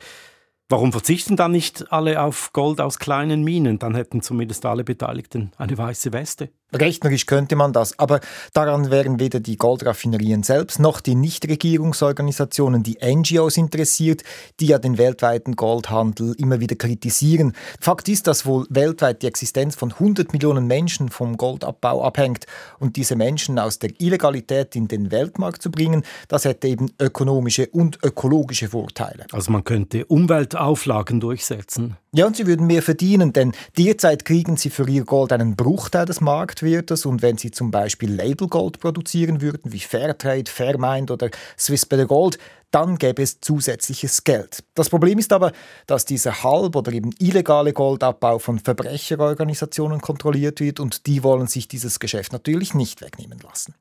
Warum 0.70 0.92
verzichten 0.92 1.38
dann 1.38 1.54
nicht 1.54 1.94
alle 1.94 2.22
auf 2.22 2.52
Gold 2.52 2.82
aus 2.82 3.00
kleinen 3.00 3.42
Minen? 3.44 3.80
Dann 3.80 3.96
hätten 3.96 4.22
zumindest 4.22 4.66
alle 4.66 4.84
Beteiligten 4.84 5.52
eine 5.58 5.78
weiße 5.78 6.12
Weste. 6.12 6.50
Rechnerisch 6.74 7.28
könnte 7.28 7.56
man 7.56 7.72
das, 7.72 7.98
aber 7.98 8.20
daran 8.52 8.92
wären 8.92 9.22
weder 9.22 9.40
die 9.40 9.56
Goldraffinerien 9.56 10.44
selbst 10.44 10.80
noch 10.80 11.00
die 11.00 11.16
Nichtregierungsorganisationen, 11.16 12.84
die 12.84 12.98
NGOs 13.02 13.56
interessiert, 13.56 14.24
die 14.60 14.68
ja 14.68 14.78
den 14.78 14.98
weltweiten 14.98 15.56
Goldhandel 15.56 16.36
immer 16.38 16.60
wieder 16.60 16.76
kritisieren. 16.76 17.54
Fakt 17.80 18.10
ist, 18.10 18.28
dass 18.28 18.46
wohl 18.46 18.66
weltweit 18.70 19.22
die 19.22 19.28
Existenz 19.28 19.78
von 19.78 19.94
100 19.94 20.34
Millionen 20.34 20.68
Menschen 20.68 21.08
vom 21.08 21.38
Goldabbau 21.38 22.04
abhängt 22.04 22.48
und 22.80 22.98
diese 22.98 23.16
Menschen 23.16 23.60
aus 23.60 23.80
der 23.80 23.92
Illegalität 24.02 24.76
in 24.76 24.90
den 24.90 25.10
Weltmarkt 25.10 25.62
zu 25.62 25.72
bringen, 25.72 26.04
das 26.28 26.44
hätte 26.44 26.68
eben 26.68 26.92
ökonomische 27.00 27.68
und 27.68 27.98
ökologische 28.04 28.68
Vorteile. 28.68 29.26
Also 29.32 29.54
man 29.54 29.64
könnte 29.64 30.06
Umweltauflagen 30.06 31.22
durchsetzen. 31.22 31.96
Ja, 32.14 32.26
und 32.26 32.36
sie 32.36 32.48
würden 32.48 32.68
mehr 32.68 32.82
verdienen, 32.82 33.32
denn 33.32 33.52
derzeit 33.78 34.26
kriegen 34.26 34.58
sie 34.58 34.70
für 34.70 34.90
ihr 34.90 35.06
Gold 35.06 35.32
einen 35.32 35.56
Bruchteil 35.56 36.06
des 36.06 36.20
Marktwertes 36.58 37.06
und 37.06 37.22
wenn 37.22 37.38
sie 37.38 37.52
zum 37.52 37.72
Beispiel 37.72 38.14
Labelgold 38.14 38.80
produzieren 38.80 39.42
würden, 39.42 39.72
wie 39.72 39.80
Fairtrade, 39.80 40.50
Fairmind 40.50 41.12
oder 41.12 41.30
Swiss 41.58 41.86
Better 41.86 42.06
Gold, 42.06 42.38
dann 42.72 42.98
gäbe 42.98 43.22
es 43.22 43.40
zusätzliches 43.40 44.24
Geld. 44.24 44.64
Das 44.74 44.90
Problem 44.90 45.20
ist 45.20 45.32
aber, 45.32 45.52
dass 45.86 46.06
dieser 46.06 46.44
halb- 46.44 46.76
oder 46.76 46.92
eben 46.92 47.12
illegale 47.20 47.74
Goldabbau 47.74 48.40
von 48.40 48.60
Verbrecherorganisationen 48.60 50.02
kontrolliert 50.02 50.60
wird 50.60 50.80
und 50.80 51.06
die 51.06 51.24
wollen 51.24 51.48
sich 51.48 51.68
dieses 51.68 52.00
Geschäft 52.00 52.34
natürlich 52.34 52.74
nicht 52.74 53.02
wegnehmen 53.02 53.40
lassen. 53.40 53.74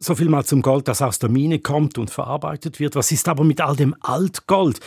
So 0.00 0.16
viel 0.16 0.28
mal 0.28 0.44
zum 0.44 0.62
Gold, 0.62 0.88
das 0.88 1.00
aus 1.00 1.20
der 1.20 1.28
Mine 1.28 1.60
kommt 1.60 1.96
und 1.96 2.10
verarbeitet 2.10 2.80
wird. 2.80 2.96
Was 2.96 3.12
ist 3.12 3.28
aber 3.28 3.44
mit 3.44 3.60
all 3.60 3.76
dem 3.76 3.94
Altgold? 4.00 4.80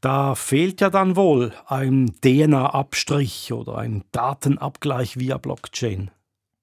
Da 0.00 0.34
fehlt 0.34 0.80
ja 0.80 0.88
dann 0.88 1.14
wohl 1.14 1.52
ein 1.66 2.14
DNA-Abstrich 2.24 3.52
oder 3.52 3.76
ein 3.76 4.04
Datenabgleich 4.12 5.18
via 5.18 5.36
Blockchain. 5.36 6.10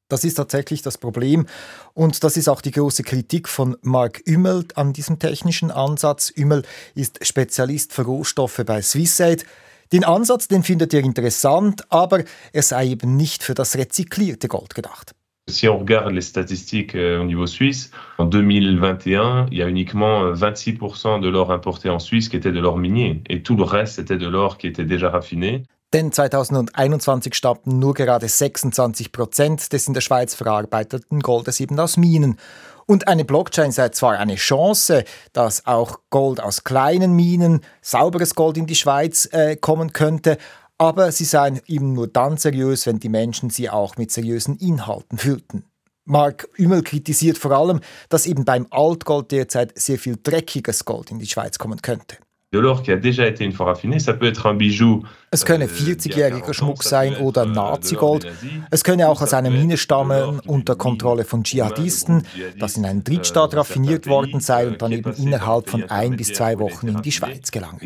Das 0.10 0.24
ist 0.24 0.34
tatsächlich 0.34 0.82
das 0.82 0.98
Problem 0.98 1.46
und 1.94 2.24
das 2.24 2.36
ist 2.36 2.50
auch 2.50 2.62
die 2.62 2.72
große 2.72 3.04
Kritik 3.04 3.48
von 3.48 3.78
Mark 3.84 4.22
Ümmel 4.28 4.66
an 4.74 4.92
diesem 4.92 5.20
technischen 5.20 5.70
Ansatz. 5.70 6.34
Ümmel 6.36 6.64
ist 6.96 7.26
Spezialist 7.26 7.94
für 7.94 8.02
Rohstoffe 8.02 8.62
bei 8.66 8.82
Swissaid. 8.82 9.46
Den 9.94 10.04
Ansatz, 10.04 10.48
den 10.48 10.64
findet 10.64 10.94
er 10.96 11.02
interessant, 11.02 11.84
aber 11.92 12.24
er 12.54 12.64
sei 12.64 12.88
eben 12.88 13.18
nicht 13.18 13.44
für 13.44 13.54
das 13.54 13.76
rezyklierte 13.78 14.48
Gold 14.48 14.74
gedacht. 14.74 15.14
Si 15.48 15.68
on 15.68 15.80
regarde 15.80 16.14
les 16.14 16.28
statistiques 16.28 16.94
euh, 16.96 17.20
au 17.20 17.24
niveau 17.24 17.48
suisse, 17.48 17.90
en 18.20 18.26
2021, 18.26 19.48
il 19.52 19.58
y 19.58 19.64
a 19.64 19.68
uniquement 19.68 20.32
26% 20.34 21.08
euh, 21.08 21.20
de 21.20 21.28
l'or 21.28 21.52
importé 21.52 21.90
en 21.90 21.98
Suisse 21.98 22.30
qui 22.30 22.38
était 22.38 22.52
de 22.52 22.60
l'or 22.60 22.78
minier 22.78 23.24
et 23.30 23.42
tout 23.42 23.56
le 23.56 23.64
reste 23.64 23.98
était 23.98 24.20
de 24.20 24.28
l'or 24.28 24.60
qui 24.60 24.68
était 24.68 24.86
déjà 24.86 25.10
raffiné. 25.10 25.64
Denn 25.94 26.12
2021 26.12 27.34
stammten 27.34 27.80
nur 27.80 27.96
gerade 27.96 28.28
26 28.28 29.12
Prozent 29.12 29.74
des 29.74 29.88
in 29.88 29.96
der 29.96 30.02
Schweiz 30.02 30.36
verarbeiteten 30.36 31.20
Goldes 31.20 31.60
eben 31.60 31.80
aus 31.80 31.98
Minen. 31.98 32.38
Und 32.86 33.08
eine 33.08 33.26
Blockchain 33.26 33.72
sei 33.72 33.90
zwar 33.90 34.18
eine 34.18 34.36
Chance, 34.36 35.04
dass 35.34 35.66
auch 35.66 36.00
Gold 36.10 36.42
aus 36.42 36.64
kleinen 36.64 37.14
Minen, 37.14 37.62
sauberes 37.82 38.36
Gold 38.36 38.58
in 38.58 38.68
die 38.68 38.76
Schweiz 38.76 39.28
äh, 39.32 39.56
kommen 39.56 39.94
könnte, 39.94 40.38
aber 40.78 41.12
sie 41.12 41.26
seien 41.26 41.60
eben 41.68 41.94
nur 41.94 42.08
dann 42.08 42.38
seriös, 42.38 42.86
wenn 42.86 43.00
die 43.00 43.10
Menschen 43.10 43.50
sie 43.50 43.70
auch 43.70 43.98
mit 43.98 44.12
seriösen 44.12 44.58
Inhalten 44.58 45.18
füllten. 45.18 45.66
Mark 46.06 46.48
Ümmel 46.58 46.82
kritisiert 46.82 47.38
vor 47.38 47.52
allem, 47.52 47.82
dass 48.10 48.26
eben 48.26 48.46
beim 48.46 48.66
Altgold 48.72 49.32
derzeit 49.32 49.78
sehr 49.78 50.00
viel 50.00 50.18
dreckiges 50.22 50.86
Gold 50.86 51.12
in 51.12 51.20
die 51.20 51.28
Schweiz 51.28 51.60
kommen 51.60 51.82
könnte. 51.82 52.18
De 52.52 52.58
l'or 52.58 52.82
qui 52.82 52.92
a 52.92 52.98
déjà 52.98 53.28
été 53.28 53.46
une 53.46 53.52
fois 53.52 53.68
raffiné, 53.68 54.00
ça 54.00 54.14
peut 54.14 54.26
être 54.26 54.48
un 54.48 54.56
bijou. 54.56 55.04
Es 55.32 55.46
könne 55.46 55.68
40-jähriger 55.68 56.50
euh, 56.50 56.54
Schmuck 56.54 56.82
sein 56.82 57.16
oder 57.18 57.44
euh, 57.44 57.46
Nazi-Gold. 57.46 58.26
Es 58.72 58.84
könne 58.84 59.08
auch 59.08 59.22
aus 59.22 59.36
einer 59.36 59.52
Mine 59.52 59.78
stammen 59.78 60.40
unter 60.48 60.76
Kontrolle 60.76 61.26
von 61.26 61.44
Dschihadisten, 61.44 62.24
das 62.58 62.76
in 62.76 62.86
einem 62.86 63.04
Drittstaat 63.04 63.54
euh, 63.54 63.58
raffiniert 63.58 64.08
worden 64.08 64.40
sei 64.40 64.68
und 64.68 64.82
dann 64.82 64.92
eben 64.92 65.14
innerhalb 65.14 65.70
von 65.70 65.84
ein 65.92 66.16
bis 66.16 66.34
zwei 66.34 66.58
Wochen 66.58 66.88
in 66.88 67.04
die 67.04 67.12
Schweiz 67.12 67.52
gelange. 67.52 67.82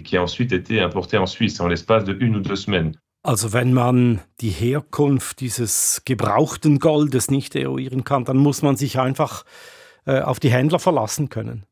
Also 3.25 3.53
wenn 3.53 3.73
man 3.73 4.21
die 4.39 4.49
Herkunft 4.49 5.39
dieses 5.41 6.01
gebrauchten 6.05 6.79
Goldes 6.79 7.29
nicht 7.29 7.55
eruieren 7.57 8.05
kann, 8.05 8.23
dann 8.23 8.37
muss 8.37 8.61
man 8.61 8.77
sich 8.77 8.97
einfach 8.97 9.43
äh, 10.05 10.21
auf 10.21 10.39
die 10.39 10.51
Händler 10.51 10.79
verlassen 10.79 11.27
können. 11.27 11.65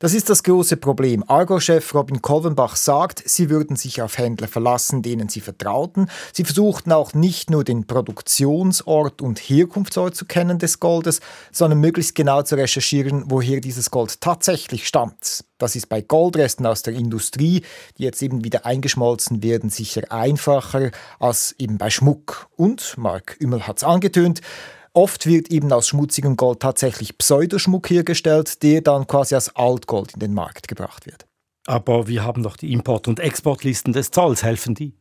Das 0.00 0.14
ist 0.14 0.30
das 0.30 0.44
große 0.44 0.76
Problem. 0.76 1.24
Argo-Chef 1.26 1.92
Robin 1.92 2.22
Kolvenbach 2.22 2.76
sagt, 2.76 3.20
sie 3.26 3.50
würden 3.50 3.74
sich 3.74 4.00
auf 4.00 4.16
Händler 4.16 4.46
verlassen, 4.46 5.02
denen 5.02 5.28
sie 5.28 5.40
vertrauten. 5.40 6.08
Sie 6.32 6.44
versuchten 6.44 6.92
auch 6.92 7.14
nicht 7.14 7.50
nur 7.50 7.64
den 7.64 7.84
Produktionsort 7.84 9.20
und 9.20 9.40
Herkunftsort 9.40 10.14
zu 10.14 10.24
kennen 10.24 10.60
des 10.60 10.78
Goldes, 10.78 11.18
sondern 11.50 11.80
möglichst 11.80 12.14
genau 12.14 12.42
zu 12.42 12.54
recherchieren, 12.54 13.24
woher 13.26 13.60
dieses 13.60 13.90
Gold 13.90 14.20
tatsächlich 14.20 14.86
stammt. 14.86 15.44
Das 15.58 15.74
ist 15.74 15.88
bei 15.88 16.00
Goldresten 16.00 16.64
aus 16.64 16.82
der 16.82 16.94
Industrie, 16.94 17.62
die 17.98 18.04
jetzt 18.04 18.22
eben 18.22 18.44
wieder 18.44 18.64
eingeschmolzen 18.64 19.42
werden, 19.42 19.68
sicher 19.68 20.12
einfacher 20.12 20.92
als 21.18 21.56
eben 21.58 21.76
bei 21.76 21.90
Schmuck. 21.90 22.46
Und, 22.54 22.96
Mark 22.98 23.36
Ümmel 23.40 23.66
hat 23.66 23.78
es 23.78 23.84
angetönt, 23.84 24.42
Oft 24.92 25.26
wird 25.26 25.50
eben 25.50 25.72
aus 25.72 25.88
schmutzigem 25.88 26.36
Gold 26.36 26.60
tatsächlich 26.60 27.18
Pseudoschmuck 27.18 27.88
hergestellt, 27.90 28.62
der 28.62 28.80
dann 28.80 29.06
quasi 29.06 29.34
als 29.34 29.54
Altgold 29.54 30.14
in 30.14 30.20
den 30.20 30.34
Markt 30.34 30.68
gebracht 30.68 31.06
wird. 31.06 31.26
Aber 31.68 32.08
wir 32.08 32.24
haben 32.24 32.42
doch 32.42 32.56
die 32.56 32.72
Import- 32.72 33.08
und 33.08 33.20
Exportlisten 33.20 33.92
des 33.92 34.10
Zolls. 34.10 34.42
Helfen 34.42 34.74
die? 34.74 34.94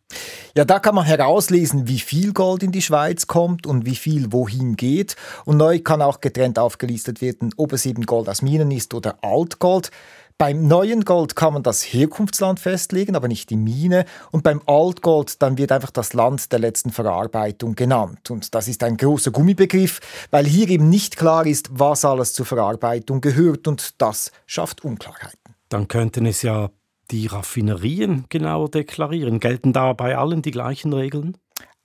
Ja, 0.53 0.65
da 0.65 0.79
kann 0.79 0.95
man 0.95 1.05
herauslesen, 1.05 1.87
wie 1.87 1.99
viel 1.99 2.33
Gold 2.33 2.61
in 2.61 2.73
die 2.73 2.81
Schweiz 2.81 3.25
kommt 3.25 3.65
und 3.65 3.85
wie 3.85 3.95
viel 3.95 4.33
wohin 4.33 4.75
geht. 4.75 5.15
Und 5.45 5.55
neu 5.55 5.79
kann 5.79 6.01
auch 6.01 6.19
getrennt 6.19 6.59
aufgelistet 6.59 7.21
werden, 7.21 7.51
ob 7.55 7.71
es 7.71 7.85
eben 7.85 8.05
Gold 8.05 8.27
aus 8.27 8.41
Minen 8.41 8.69
ist 8.71 8.93
oder 8.93 9.17
Altgold. 9.21 9.91
Beim 10.39 10.67
neuen 10.67 11.03
Gold 11.03 11.35
kann 11.35 11.53
man 11.53 11.63
das 11.63 11.81
Herkunftsland 11.81 12.59
festlegen, 12.59 13.15
aber 13.15 13.27
nicht 13.27 13.49
die 13.49 13.55
Mine. 13.55 14.05
Und 14.29 14.43
beim 14.43 14.61
Altgold 14.67 15.41
dann 15.41 15.57
wird 15.57 15.71
einfach 15.71 15.89
das 15.89 16.13
Land 16.13 16.51
der 16.51 16.59
letzten 16.59 16.91
Verarbeitung 16.91 17.73
genannt. 17.73 18.29
Und 18.29 18.53
das 18.53 18.67
ist 18.67 18.83
ein 18.83 18.97
großer 18.97 19.31
Gummibegriff, 19.31 19.99
weil 20.29 20.45
hier 20.45 20.69
eben 20.69 20.89
nicht 20.89 21.17
klar 21.17 21.47
ist, 21.47 21.69
was 21.71 22.05
alles 22.05 22.33
zur 22.33 22.45
Verarbeitung 22.45 23.19
gehört. 23.19 23.67
Und 23.67 23.99
das 23.99 24.31
schafft 24.45 24.83
Unklarheiten. 24.83 25.55
Dann 25.69 25.87
könnten 25.87 26.27
es 26.27 26.43
ja 26.43 26.69
die 27.09 27.25
Raffinerien 27.25 28.25
genauer 28.29 28.69
deklarieren. 28.69 29.39
Gelten 29.39 29.73
da 29.73 29.93
bei 29.93 30.15
allen 30.15 30.43
die 30.43 30.51
gleichen 30.51 30.93
Regeln? 30.93 31.35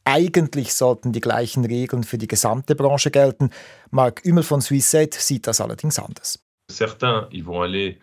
Eigentlich 0.04 0.74
sollten 0.74 1.12
die 1.12 1.22
gleichen 1.22 1.64
Regeln 1.64 2.04
für 2.04 2.18
die 2.18 2.28
gesamte 2.28 2.74
Branche 2.74 3.10
gelten. 3.10 3.48
Marc 3.90 4.22
Ümmel 4.26 4.42
von 4.42 4.60
Swissaid 4.60 5.14
sieht 5.14 5.46
das 5.46 5.62
allerdings 5.62 5.98
anders. 5.98 6.38
Certains, 6.70 7.28
ils 7.30 7.46
vont 7.46 7.62
aller 7.62 7.94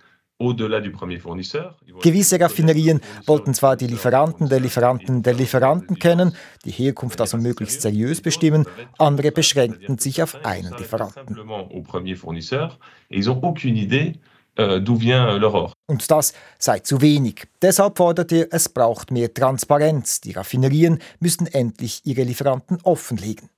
Gewisse 2.01 2.39
Raffinerien 2.39 3.01
wollten 3.25 3.53
zwar 3.53 3.75
die 3.75 3.87
Lieferanten 3.87 4.47
der 4.47 4.61
Lieferanten 4.61 5.21
der 5.21 5.33
Lieferanten 5.33 5.99
kennen, 5.99 6.33
die 6.63 6.71
Herkunft 6.71 7.19
also 7.19 7.37
möglichst 7.37 7.81
seriös 7.81 8.21
bestimmen, 8.21 8.65
andere 8.97 9.31
beschränkten 9.33 9.97
sich 9.97 10.23
auf 10.23 10.37
einen 10.45 10.73
Lieferanten. 10.77 11.35
euh, 14.59 14.79
or. 15.53 15.73
Und 15.87 16.09
das 16.09 16.33
sei 16.57 16.79
zu 16.79 17.01
wenig. 17.01 17.47
Deshalb 17.61 17.97
fordert 17.97 18.31
er, 18.31 18.47
es 18.51 18.69
braucht 18.69 19.11
mehr 19.11 19.33
Transparenz. 19.33 20.21
Die 20.21 20.31
Raffinerien 20.31 20.99
müssten 21.19 21.47
endlich 21.47 22.01
ihre 22.05 22.23
Lieferanten 22.23 22.79
offenlegen. 22.83 23.49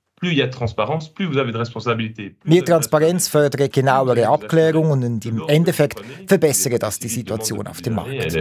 Mehr 2.44 2.64
Transparenz 2.64 3.28
fördere 3.28 3.68
genauere 3.68 4.28
Abklärungen 4.28 5.04
und 5.04 5.26
im 5.26 5.42
Endeffekt 5.48 6.00
verbessere 6.26 6.78
das 6.78 6.98
die 6.98 7.08
Situation 7.08 7.66
auf 7.66 7.82
dem 7.82 7.94
Markt. 7.94 8.34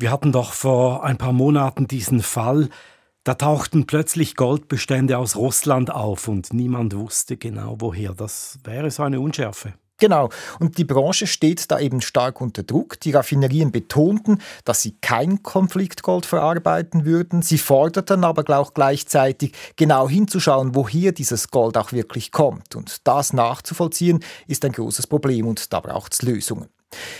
Wir 0.00 0.12
hatten 0.12 0.32
doch 0.32 0.52
vor 0.52 1.04
ein 1.04 1.16
paar 1.16 1.32
Monaten 1.32 1.86
diesen 1.88 2.22
Fall, 2.22 2.68
da 3.24 3.34
tauchten 3.34 3.86
plötzlich 3.86 4.36
Goldbestände 4.36 5.18
aus 5.18 5.36
Russland 5.36 5.90
auf 5.92 6.28
und 6.28 6.54
niemand 6.54 6.96
wusste 6.96 7.36
genau 7.36 7.76
woher. 7.78 8.14
Das 8.14 8.58
wäre 8.64 8.90
so 8.90 9.02
eine 9.02 9.20
Unschärfe. 9.20 9.74
Genau. 9.98 10.30
Und 10.60 10.78
die 10.78 10.84
Branche 10.84 11.26
steht 11.26 11.70
da 11.70 11.78
eben 11.78 12.00
stark 12.00 12.40
unter 12.40 12.62
Druck. 12.62 13.00
Die 13.00 13.10
Raffinerien 13.10 13.72
betonten, 13.72 14.40
dass 14.64 14.82
sie 14.82 14.96
kein 15.00 15.42
Konfliktgold 15.42 16.24
verarbeiten 16.24 17.04
würden. 17.04 17.42
Sie 17.42 17.58
forderten 17.58 18.24
aber 18.24 18.58
auch 18.58 18.74
gleichzeitig 18.74 19.52
genau 19.76 20.08
hinzuschauen, 20.08 20.74
woher 20.74 21.12
dieses 21.12 21.50
Gold 21.50 21.76
auch 21.76 21.92
wirklich 21.92 22.30
kommt. 22.30 22.76
Und 22.76 23.06
das 23.06 23.32
nachzuvollziehen 23.32 24.20
ist 24.46 24.64
ein 24.64 24.72
großes 24.72 25.08
Problem 25.08 25.46
und 25.46 25.72
da 25.72 25.80
braucht 25.80 26.12
es 26.12 26.22
Lösungen. 26.22 26.68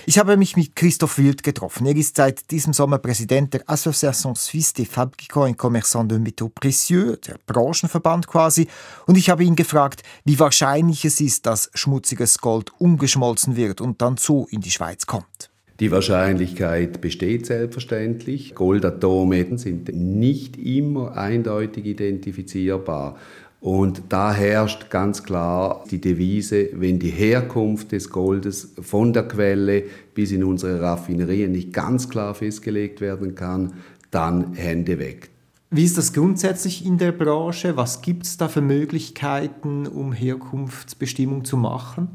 Ich 0.07 0.19
habe 0.19 0.39
mich 0.39 0.57
mit 0.57 0.75
Christoph 0.75 1.19
Wild 1.19 1.43
getroffen. 1.43 1.87
Er 1.87 1.95
ist 1.95 2.17
seit 2.17 2.51
diesem 2.51 2.73
Sommer 2.73 2.99
Präsident 2.99 3.53
der 3.53 3.69
Association 3.69 4.35
Suisse 4.35 4.73
des 4.73 4.89
Fabricants 4.89 5.51
et 5.51 5.59
Commerçants 5.59 6.09
de 6.09 6.19
Métaux 6.19 6.49
Précieux, 6.49 7.17
der 7.17 7.37
Branchenverband 7.47 8.27
quasi, 8.27 8.69
und 9.07 9.19
ich 9.19 9.29
habe 9.29 9.45
ihn 9.45 9.55
gefragt, 9.55 10.03
wie 10.25 10.39
wahrscheinlich 10.39 11.05
es 11.05 11.21
ist, 11.21 11.45
dass 11.45 11.71
schmutziges 11.75 12.39
Gold 12.39 12.73
umgeschmolzen 12.79 13.57
wird 13.57 13.81
und 13.81 14.01
dann 14.01 14.17
so 14.17 14.47
in 14.51 14.63
die 14.63 14.71
Schweiz 14.71 15.05
kommt. 15.07 15.51
Die 15.81 15.93
Wahrscheinlichkeit 15.93 17.01
besteht 17.01 17.47
selbstverständlich. 17.47 18.57
Goldatome 18.57 19.59
sind 19.59 19.95
nicht 19.95 20.57
immer 20.57 21.17
eindeutig 21.17 21.85
identifizierbar. 21.85 23.17
Und 23.61 24.03
da 24.09 24.33
herrscht 24.33 24.89
ganz 24.89 25.25
klar 25.25 25.85
die 25.91 26.01
Devise, 26.01 26.69
wenn 26.75 27.01
die 27.01 27.11
Herkunft 27.11 27.91
des 27.91 28.09
Goldes 28.11 28.75
von 28.81 29.13
der 29.13 29.27
Quelle 29.27 29.83
bis 30.15 30.31
in 30.31 30.45
unsere 30.45 30.81
Raffinerien 30.81 31.51
nicht 31.51 31.73
ganz 31.73 32.09
klar 32.09 32.35
festgelegt 32.35 33.01
werden 33.01 33.35
kann, 33.35 33.75
dann 34.11 34.55
Hände 34.55 34.99
weg. 34.99 35.31
Wie 35.71 35.85
ist 35.85 35.99
das 35.99 36.13
grundsätzlich 36.15 36.87
in 36.87 36.97
der 36.97 37.13
Branche? 37.13 37.77
Was 37.77 38.01
gibt 38.01 38.25
es 38.25 38.39
da 38.39 38.49
für 38.49 38.63
Möglichkeiten, 38.63 39.87
um 39.87 40.13
Herkunftsbestimmung 40.13 41.45
zu 41.45 41.59
machen? 41.59 42.09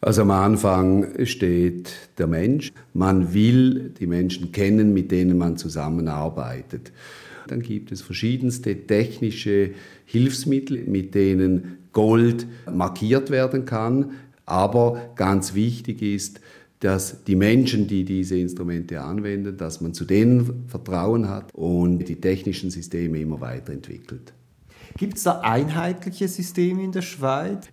Also 0.00 0.22
am 0.22 0.30
Anfang 0.30 1.26
steht 1.26 1.90
der 2.18 2.28
Mensch. 2.28 2.72
Man 2.92 3.34
will 3.34 3.92
die 3.98 4.06
Menschen 4.06 4.52
kennen, 4.52 4.92
mit 4.92 5.10
denen 5.10 5.36
man 5.36 5.56
zusammenarbeitet. 5.56 6.92
Dann 7.48 7.62
gibt 7.62 7.92
es 7.92 8.02
verschiedenste 8.02 8.86
technische 8.86 9.70
Hilfsmittel, 10.04 10.84
mit 10.86 11.14
denen 11.14 11.78
Gold 11.92 12.46
markiert 12.72 13.30
werden 13.30 13.64
kann. 13.64 14.12
Aber 14.46 15.12
ganz 15.16 15.54
wichtig 15.54 16.00
ist, 16.02 16.40
dass 16.80 17.24
die 17.24 17.36
Menschen, 17.36 17.86
die 17.86 18.04
diese 18.04 18.38
Instrumente 18.38 19.00
anwenden, 19.00 19.56
dass 19.56 19.80
man 19.80 19.94
zu 19.94 20.04
denen 20.04 20.64
Vertrauen 20.68 21.28
hat 21.28 21.54
und 21.54 22.08
die 22.08 22.16
technischen 22.16 22.70
Systeme 22.70 23.18
immer 23.18 23.40
weiterentwickelt. 23.40 24.32
Gibt 24.96 25.16
es 25.16 25.24
da 25.24 25.40
einheitliche 25.40 26.28
Systeme 26.28 26.82
in 26.84 26.92
der 26.92 27.02
Schweiz? 27.02 27.68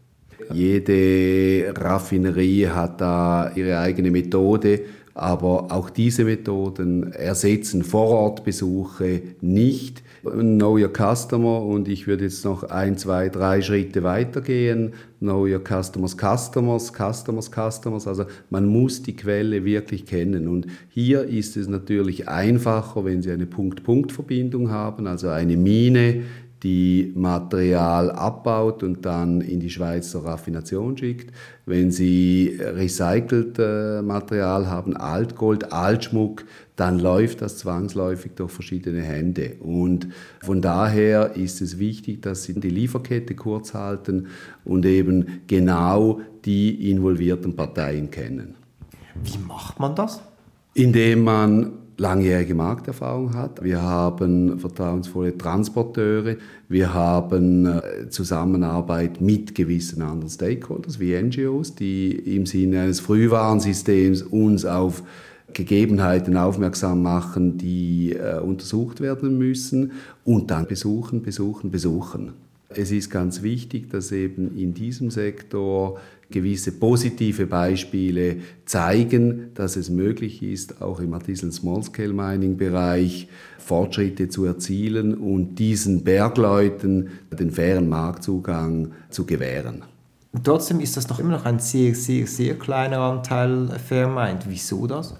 Jede 0.54 1.74
Raffinerie 1.76 2.68
hat 2.68 3.00
da 3.00 3.52
ihre 3.56 3.80
eigene 3.80 4.12
Methode, 4.12 4.82
aber 5.16 5.72
auch 5.72 5.90
diese 5.90 6.26
Methoden 6.26 7.14
ersetzen 7.14 7.84
Vorortbesuche 7.84 9.22
nicht. 9.40 10.04
Know 10.24 10.78
Your 10.78 10.90
Customer 10.90 11.62
und 11.62 11.88
ich 11.88 12.06
würde 12.06 12.26
jetzt 12.26 12.44
noch 12.44 12.64
ein, 12.64 12.98
zwei, 12.98 13.30
drei 13.30 13.62
Schritte 13.62 14.04
weitergehen. 14.04 14.94
Know 15.20 15.46
Your 15.46 15.62
Customers, 15.64 16.18
Customers, 16.18 16.92
Customers, 16.92 17.50
Customers. 17.50 18.08
Also 18.08 18.26
man 18.50 18.66
muss 18.66 19.04
die 19.04 19.16
Quelle 19.16 19.64
wirklich 19.64 20.06
kennen. 20.06 20.48
Und 20.50 20.68
hier 20.90 21.24
ist 21.24 21.56
es 21.56 21.70
natürlich 21.70 22.28
einfacher, 22.28 23.06
wenn 23.06 23.22
Sie 23.22 23.32
eine 23.32 23.46
Punkt-Punkt-Verbindung 23.46 24.70
haben, 24.70 25.08
also 25.08 25.30
eine 25.30 25.56
Mine, 25.56 26.24
die 26.66 27.12
Material 27.14 28.10
abbaut 28.10 28.82
und 28.82 29.06
dann 29.06 29.40
in 29.42 29.60
die 29.60 29.70
Schweiz 29.70 30.10
zur 30.10 30.26
Raffination 30.26 30.98
schickt. 30.98 31.32
Wenn 31.68 31.92
Sie 31.92 32.58
recycelt 32.60 33.60
äh, 33.60 34.02
Material 34.02 34.66
haben, 34.66 34.98
Altgold, 34.98 35.72
Altschmuck, 35.72 36.44
dann 36.76 36.98
läuft 36.98 37.44
das 37.44 37.60
zwangsläufig 37.60 38.32
durch 38.36 38.52
verschiedene 38.52 39.04
Hände. 39.04 39.58
Und 39.60 40.08
von 40.42 40.60
daher 40.64 41.36
ist 41.36 41.62
es 41.62 41.78
wichtig, 41.78 42.24
dass 42.24 42.46
Sie 42.46 42.60
die 42.60 42.72
Lieferkette 42.72 43.36
kurz 43.36 43.76
halten 43.76 44.30
und 44.64 44.88
eben 44.88 45.42
genau 45.46 46.22
die 46.46 46.90
involvierten 46.90 47.56
Parteien 47.56 48.10
kennen. 48.10 48.56
Wie 49.24 49.38
macht 49.38 49.80
man 49.80 49.94
das? 49.96 50.20
Indem 50.74 51.26
man 51.26 51.74
langjährige 51.98 52.56
Markterfahrung 52.56 53.34
hat. 53.34 53.64
Wir 53.64 53.82
haben 53.82 54.60
vertrauensvolle 54.60 55.38
Transporteure. 55.38 56.36
Wir 56.68 56.94
haben 56.94 57.66
äh, 57.66 58.10
Zusammenarbeit 58.10 59.22
mit 59.22 59.56
gewissen 59.56 60.02
anderen 60.02 60.30
Stakeholders 60.30 61.00
wie 61.00 61.16
NGOs, 61.16 61.76
die 61.76 62.12
im 62.36 62.46
Sinne 62.46 62.82
eines 62.82 63.00
Frühwarnsystems 63.00 64.24
uns 64.24 64.66
auf 64.66 65.04
Gegebenheiten 65.54 66.36
aufmerksam 66.36 67.02
machen, 67.02 67.58
die 67.58 68.14
äh, 68.14 68.40
untersucht 68.40 69.00
werden 69.00 69.38
müssen 69.38 69.94
und 70.26 70.52
dann 70.52 70.68
besuchen, 70.68 71.22
besuchen, 71.22 71.72
besuchen. 71.72 72.34
Es 72.78 72.92
ist 72.92 73.10
ganz 73.10 73.42
wichtig, 73.42 73.90
dass 73.90 74.12
eben 74.12 74.58
in 74.58 74.74
diesem 74.74 75.10
Sektor 75.12 76.00
gewisse 76.30 76.72
positive 76.72 77.46
Beispiele 77.46 78.38
zeigen, 78.66 79.52
dass 79.54 79.76
es 79.76 79.90
möglich 79.90 80.42
ist, 80.42 80.82
auch 80.82 81.00
im 81.00 81.14
Artisan 81.14 81.52
Small 81.52 81.84
Scale 81.84 82.14
Mining 82.14 82.58
Bereich 82.58 83.28
Fortschritte 83.60 84.30
zu 84.30 84.46
erzielen 84.46 85.16
und 85.16 85.56
diesen 85.56 86.04
Bergleuten 86.04 87.10
den 87.32 87.52
fairen 87.52 87.90
Marktzugang 87.90 88.92
zu 89.10 89.26
gewähren. 89.26 89.84
Und 90.36 90.44
trotzdem 90.44 90.82
ist 90.82 90.98
das 90.98 91.08
doch 91.08 91.20
immer 91.20 91.32
noch 91.32 91.46
ein 91.46 91.60
sehr, 91.60 91.96
sehr, 91.96 92.28
sehr 92.28 92.56
kleiner 92.56 93.00
Anteil 93.00 93.70
fair 93.80 94.10
meint. 94.10 94.50
Wieso 94.50 94.86
das? 94.86 95.16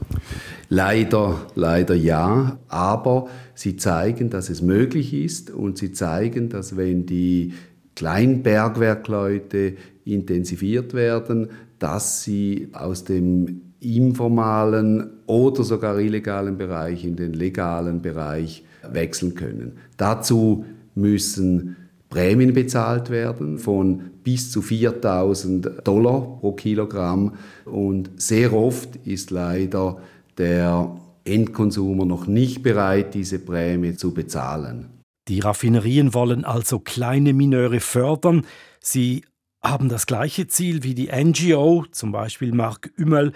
Leider, 0.68 1.48
leider 1.56 1.96
ja, 1.96 2.58
aber 2.68 3.28
sie 3.54 3.78
zeigen, 3.78 4.30
dass 4.30 4.50
es 4.50 4.62
möglich 4.62 5.14
ist 5.14 5.52
und 5.52 5.78
sie 5.78 5.94
zeigen, 5.94 6.50
dass 6.50 6.76
wenn 6.76 7.06
die 7.06 7.54
Kleinbergwerkleute 7.96 9.76
intensiviert 10.06 10.94
werden, 10.94 11.50
dass 11.80 12.24
sie 12.24 12.70
aus 12.74 13.04
dem 13.04 13.62
informalen 13.80 15.10
oder 15.28 15.64
sogar 15.64 16.00
illegalen 16.00 16.58
Bereich 16.58 17.04
in 17.04 17.16
den 17.16 17.34
legalen 17.34 18.02
Bereich 18.02 18.64
wechseln 18.90 19.36
können. 19.36 19.74
Dazu 19.98 20.66
müssen 20.96 21.76
Prämien 22.10 22.54
bezahlt 22.54 23.10
werden 23.10 23.58
von 23.60 24.12
bis 24.24 24.52
zu 24.52 24.62
4000 24.62 25.86
Dollar 25.86 26.38
pro 26.40 26.54
Kilogramm 26.54 27.34
und 27.66 28.10
sehr 28.16 28.54
oft 28.54 28.96
ist 29.06 29.32
leider 29.32 29.98
der 30.38 30.96
Endkonsumer 31.26 32.06
noch 32.06 32.28
nicht 32.28 32.64
bereit, 32.64 33.14
diese 33.14 33.40
Prämie 33.40 33.96
zu 33.96 34.14
bezahlen. 34.14 34.90
Die 35.28 35.40
Raffinerien 35.40 36.14
wollen 36.14 36.46
also 36.46 36.80
kleine 36.80 37.34
Mineure 37.34 37.80
fördern. 37.80 38.46
Sie 38.80 39.24
haben 39.70 39.90
das 39.90 40.06
gleiche 40.06 40.48
Ziel 40.48 40.84
wie 40.84 40.96
die 40.96 41.10
NGO, 41.12 41.86
zum 41.92 42.12
Beispiel 42.12 42.54
Mark 42.54 42.92
Ümmel, 42.98 43.34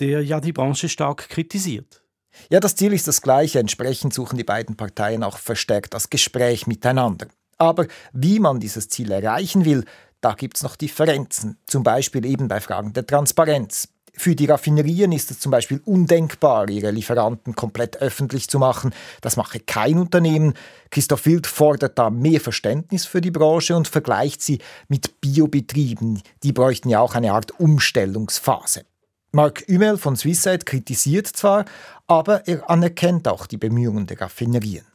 der 0.00 0.22
ja 0.24 0.40
die 0.40 0.52
Branche 0.52 0.88
stark 0.88 1.28
kritisiert. 1.28 2.02
Ja, 2.50 2.60
das 2.60 2.76
Ziel 2.76 2.92
ist 2.92 3.08
das 3.08 3.22
gleiche. 3.22 3.58
Entsprechend 3.58 4.12
suchen 4.12 4.36
die 4.36 4.44
beiden 4.44 4.76
Parteien 4.76 5.22
auch 5.22 5.38
verstärkt 5.38 5.94
das 5.94 6.10
Gespräch 6.10 6.66
miteinander. 6.66 7.28
Aber 7.58 7.86
wie 8.12 8.38
man 8.38 8.60
dieses 8.60 8.88
Ziel 8.88 9.10
erreichen 9.10 9.64
will, 9.64 9.84
da 10.20 10.34
gibt 10.34 10.56
es 10.56 10.62
noch 10.62 10.76
Differenzen. 10.76 11.58
Zum 11.66 11.82
Beispiel 11.82 12.26
eben 12.26 12.48
bei 12.48 12.60
Fragen 12.60 12.92
der 12.92 13.06
Transparenz. 13.06 13.88
Für 14.18 14.34
die 14.34 14.46
Raffinerien 14.46 15.12
ist 15.12 15.30
es 15.30 15.40
zum 15.40 15.52
Beispiel 15.52 15.80
undenkbar, 15.84 16.70
ihre 16.70 16.90
Lieferanten 16.90 17.54
komplett 17.54 17.98
öffentlich 17.98 18.48
zu 18.48 18.58
machen. 18.58 18.94
Das 19.20 19.36
mache 19.36 19.60
kein 19.60 19.98
Unternehmen. 19.98 20.54
Christoph 20.90 21.26
Wild 21.26 21.46
fordert 21.46 21.98
da 21.98 22.08
mehr 22.08 22.40
Verständnis 22.40 23.04
für 23.04 23.20
die 23.20 23.30
Branche 23.30 23.76
und 23.76 23.88
vergleicht 23.88 24.40
sie 24.40 24.58
mit 24.88 25.20
Biobetrieben. 25.20 26.22
Die 26.42 26.52
bräuchten 26.52 26.88
ja 26.88 27.00
auch 27.00 27.14
eine 27.14 27.32
Art 27.32 27.60
Umstellungsphase. 27.60 28.84
Mark 29.32 29.68
Ümel 29.68 29.98
von 29.98 30.16
Swisside 30.16 30.64
kritisiert 30.64 31.26
zwar, 31.26 31.66
aber 32.06 32.48
er 32.48 32.70
anerkennt 32.70 33.28
auch 33.28 33.46
die 33.46 33.58
Bemühungen 33.58 34.06
der 34.06 34.18
Raffinerien. 34.22 34.86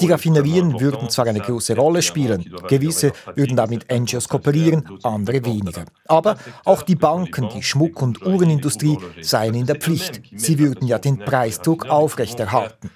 Die 0.00 0.10
Raffinerien 0.10 0.80
würden 0.80 1.10
zwar 1.10 1.26
eine 1.26 1.40
große 1.40 1.76
Rolle 1.76 2.02
spielen, 2.02 2.54
gewisse 2.68 3.12
würden 3.34 3.56
damit 3.56 3.86
NGOs 3.92 4.28
kooperieren, 4.28 4.84
andere 5.02 5.44
weniger. 5.44 5.84
Aber 6.06 6.36
auch 6.64 6.82
die 6.82 6.96
Banken, 6.96 7.48
die 7.48 7.62
Schmuck- 7.62 8.00
und 8.02 8.24
Uhrenindustrie 8.24 8.98
seien 9.20 9.54
in 9.54 9.66
der 9.66 9.76
Pflicht. 9.76 10.22
Sie 10.36 10.58
würden 10.58 10.86
ja 10.86 10.98
den 10.98 11.18
Preisdruck 11.18 11.86
aufrechterhalten. 11.86 12.90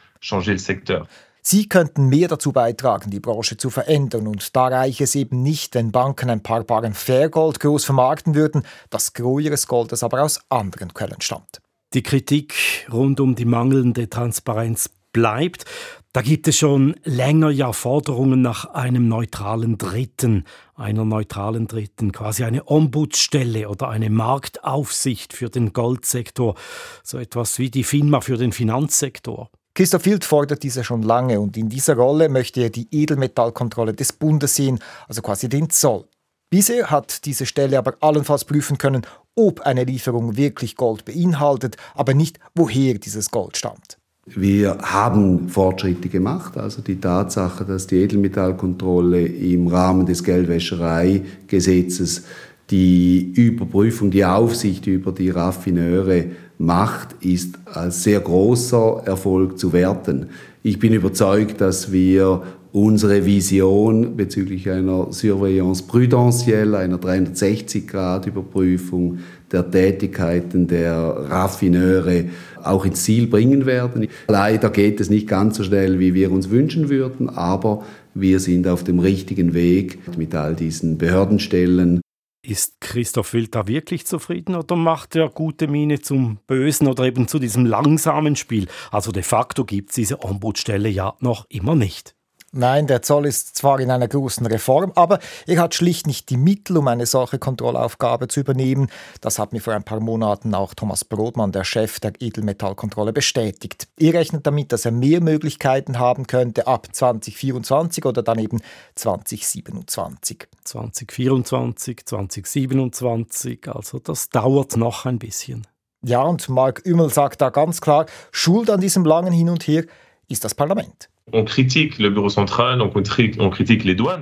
Sie 1.45 1.69
könnten 1.69 2.09
mehr 2.09 2.29
dazu 2.29 2.53
beitragen, 2.53 3.11
die 3.11 3.19
Branche 3.19 3.57
zu 3.57 3.69
verändern. 3.69 4.29
Und 4.29 4.55
da 4.55 4.69
reiche 4.69 5.03
es 5.03 5.17
eben 5.17 5.43
nicht, 5.43 5.75
wenn 5.75 5.91
Banken 5.91 6.31
ein 6.31 6.45
paar 6.45 6.63
Barren 6.63 6.95
Fairgold 6.95 7.59
groß 7.59 7.85
vermarkten 7.85 8.37
würden, 8.37 8.63
das 8.91 9.13
Gros 9.13 9.43
ihres 9.43 9.67
Goldes 9.67 10.05
aber 10.05 10.23
aus 10.23 10.41
anderen 10.49 10.95
Quellen 10.95 11.21
stammt. 11.21 11.61
Die 11.95 12.03
Kritik 12.03 12.55
rund 12.91 13.21
um 13.21 13.35
die 13.35 13.45
mangelnde 13.45 14.09
Transparenz 14.09 14.89
bleibt. 15.13 15.67
Da 16.15 16.23
gibt 16.23 16.49
es 16.49 16.57
schon 16.57 16.95
länger 17.05 17.51
ja 17.51 17.73
Forderungen 17.73 18.41
nach 18.41 18.67
einem 18.67 19.09
neutralen 19.09 19.79
Dritten, 19.79 20.45
einer 20.75 21.05
neutralen 21.05 21.67
Dritten, 21.67 22.13
quasi 22.13 22.45
eine 22.45 22.67
Ombudsstelle 22.67 23.69
oder 23.69 23.89
eine 23.89 24.11
Marktaufsicht 24.11 25.33
für 25.33 25.51
den 25.51 25.73
Goldsektor, 25.73 26.55
so 27.03 27.19
etwas 27.19 27.59
wie 27.59 27.71
die 27.71 27.85
FINMA 27.85 28.21
für 28.21 28.37
den 28.37 28.53
Finanzsektor. 28.53 29.51
Christoph 29.75 30.05
Wild 30.05 30.25
fordert 30.25 30.63
diese 30.63 30.85
schon 30.85 31.03
lange 31.03 31.41
und 31.41 31.57
in 31.57 31.71
dieser 31.71 31.97
Rolle 31.97 32.29
möchte 32.29 32.61
er 32.61 32.71
die 32.71 32.89
Edelmetallkontrolle 32.91 33.95
des 33.95 34.13
Bundes 34.13 34.55
sehen, 34.55 34.81
also 35.09 35.23
quasi 35.23 35.49
den 35.49 35.71
Zoll. 35.71 36.05
Bisher 36.51 36.91
hat 36.91 37.25
diese 37.25 37.47
Stelle 37.47 37.79
aber 37.79 37.95
allenfalls 38.01 38.45
prüfen 38.45 38.77
können, 38.77 39.07
ob 39.35 39.61
eine 39.61 39.85
Lieferung 39.85 40.37
wirklich 40.37 40.77
Gold 40.77 41.05
beinhaltet, 41.05 41.77
aber 41.95 42.15
nicht, 42.15 42.39
woher 42.55 42.95
dieses 42.95 43.31
Gold 43.31 43.57
stammt. 43.57 43.99
Wir 44.27 44.79
haben 44.81 45.49
Fortschritte 45.49 46.09
gemacht. 46.09 46.57
Also 46.57 46.81
die 46.81 47.01
Tatsache, 47.01 47.65
dass 47.65 47.89
die 47.89 48.03
Edelmetallkontrolle 48.03 49.27
im 49.27 49.67
Rahmen 49.67 50.07
des 50.07 50.23
Geldwäschereigesetzes 50.23 52.23
die 52.71 53.33
Überprüfung, 53.35 54.13
die 54.13 54.25
Aufsicht 54.25 54.87
über 54.87 55.11
die 55.11 55.31
Raffineure 55.31 56.27
macht, 56.59 57.17
ist 57.21 57.59
als 57.67 58.05
sehr 58.05 58.21
großer 58.21 59.03
Erfolg 59.05 59.59
zu 59.59 59.73
werten. 59.73 60.29
Ich 60.63 60.79
bin 60.79 60.93
überzeugt, 60.93 61.61
dass 61.61 61.91
wir 61.91 62.45
unsere 62.73 63.25
Vision 63.27 64.17
bezüglich 64.17 64.71
einer 64.71 65.13
Surveillance 65.13 65.85
prudentielle, 65.85 66.79
einer 66.79 66.99
360-Grad-Überprüfung 66.99 69.19
der 69.51 69.71
Tätigkeiten 69.71 70.67
der 70.67 70.95
Raffineure 70.95 72.25
auch 72.63 72.87
ins 72.87 73.05
Ziel 73.05 73.27
bringen 73.27 73.67
werden. 73.67 74.09
Leider 74.27 74.71
geht 74.71 75.01
es 75.01 75.11
nicht 75.11 75.29
ganz 75.29 75.59
so 75.59 75.65
schnell, 75.65 76.01
wie 76.01 76.15
wir 76.15 76.33
uns 76.33 76.49
wünschen 76.49 76.89
würden, 76.89 77.29
aber 77.29 77.85
wir 78.15 78.41
sind 78.41 78.67
auf 78.67 78.85
dem 78.85 78.99
richtigen 78.99 79.53
Weg 79.53 79.99
mit 80.17 80.35
all 80.35 80.55
diesen 80.55 80.97
Behördenstellen 80.99 82.01
ist 82.45 82.81
Christoph 82.81 83.35
Wild 83.35 83.55
da 83.55 83.69
wirklich 83.69 84.05
zufrieden 84.05 84.57
oder 84.57 84.75
macht 84.75 85.15
er 85.15 85.29
gute 85.29 85.69
Miene 85.69 86.01
zum 86.01 86.39
Bösen 86.49 86.89
oder 86.89 87.05
eben 87.05 87.29
zu 87.29 87.39
diesem 87.39 87.65
langsamen 87.65 88.35
Spiel? 88.35 88.67
Also 88.91 89.13
de 89.13 89.23
facto 89.23 89.65
gibt 89.65 89.91
es 89.91 89.95
diese 89.95 90.25
Ombudsstelle 90.25 90.89
ja 90.89 91.15
noch 91.21 91.47
immer 91.51 91.77
nicht. 91.77 92.17
Nein, 92.55 92.87
der 92.87 93.01
Zoll 93.01 93.25
ist 93.25 93.57
zwar 93.57 93.81
in 93.81 93.91
einer 93.91 94.09
großen 94.09 94.45
Reform, 94.45 94.93
aber 94.95 95.21
er 95.47 95.59
hat 95.59 95.75
schlicht 95.75 96.07
nicht 96.07 96.29
die 96.29 96.37
Mittel, 96.37 96.77
um 96.77 96.87
eine 96.87 97.07
solche 97.07 97.39
Kontrollaufgabe 97.39 98.29
zu 98.29 98.41
übernehmen. 98.41 98.91
Das 99.23 99.39
hat 99.39 99.55
mir 99.55 99.61
vor 99.61 99.73
ein 99.73 99.85
paar 99.85 100.01
Monaten 100.01 100.55
auch 100.55 100.75
Thomas 100.75 101.03
Brodmann, 101.03 101.53
der 101.53 101.65
Chef 101.65 101.99
der 101.99 102.13
Edelmetallkontrolle, 102.21 103.15
bestätigt. 103.15 103.89
Er 103.99 104.13
rechnet 104.13 104.47
damit, 104.47 104.71
dass 104.71 104.85
er 104.85 104.93
mehr 104.93 105.23
Möglichkeiten 105.23 105.99
haben 105.99 106.27
könnte 106.27 106.67
ab 106.67 106.89
2024 106.93 108.05
oder 108.05 108.23
dann 108.23 108.39
eben 108.39 108.61
2027. 108.97 110.47
2024, 110.65 112.05
2027, 112.05 113.67
also 113.75 113.99
das 113.99 114.29
dauert 114.29 114.77
noch 114.77 115.07
ein 115.07 115.19
bisschen. 115.19 115.67
Ja, 116.03 116.21
und 116.21 116.51
Mark 116.51 116.83
Ümmel 116.85 117.09
sagt 117.09 117.41
da 117.41 117.49
ganz 117.49 117.81
klar, 117.81 118.05
Schuld 118.31 118.69
an 118.69 118.83
diesem 118.83 119.07
langen 119.07 119.33
Hin 119.33 119.49
und 119.49 119.67
Her 119.67 119.85
ist 120.29 120.45
das 120.45 120.55
Parlament. 120.55 121.09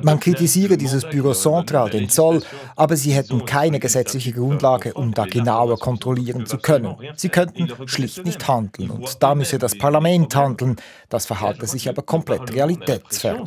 Man 0.03 0.21
kritisiere 0.21 0.77
dieses 0.77 1.09
Büro 1.09 1.33
Central, 1.33 1.91
den 1.91 2.09
Zoll, 2.09 2.43
aber 2.77 2.97
sie 2.97 3.13
hätten 3.13 3.45
keine 3.47 3.81
gesetzliche 3.81 4.33
Grundlage, 4.33 4.93
um 4.95 5.13
da 5.13 5.25
genauer 5.25 5.79
kontrollieren 5.79 6.47
zu 6.47 6.59
können. 6.59 6.95
Sie 7.17 7.31
könnten 7.31 7.69
schlicht 7.87 8.25
nicht 8.25 8.47
handeln 8.47 8.91
und 8.91 9.23
da 9.23 9.35
müsse 9.35 9.59
das 9.59 9.79
Parlament 9.79 10.37
handeln. 10.37 10.77
Das 11.09 11.27
verhalte 11.27 11.67
sich 11.67 11.89
aber 11.89 12.03
komplett 12.03 12.53
realitätsfern. 12.53 13.41
Euh, 13.41 13.47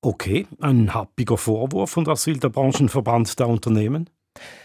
okay, 0.00 0.46
ein 0.60 0.94
happiger 0.94 1.36
Vorwurf 1.36 1.96
und 1.96 2.06
was 2.06 2.26
will 2.26 2.38
der 2.38 2.48
Branchenverband 2.48 3.38
da 3.38 3.44
unternehmen? 3.44 4.08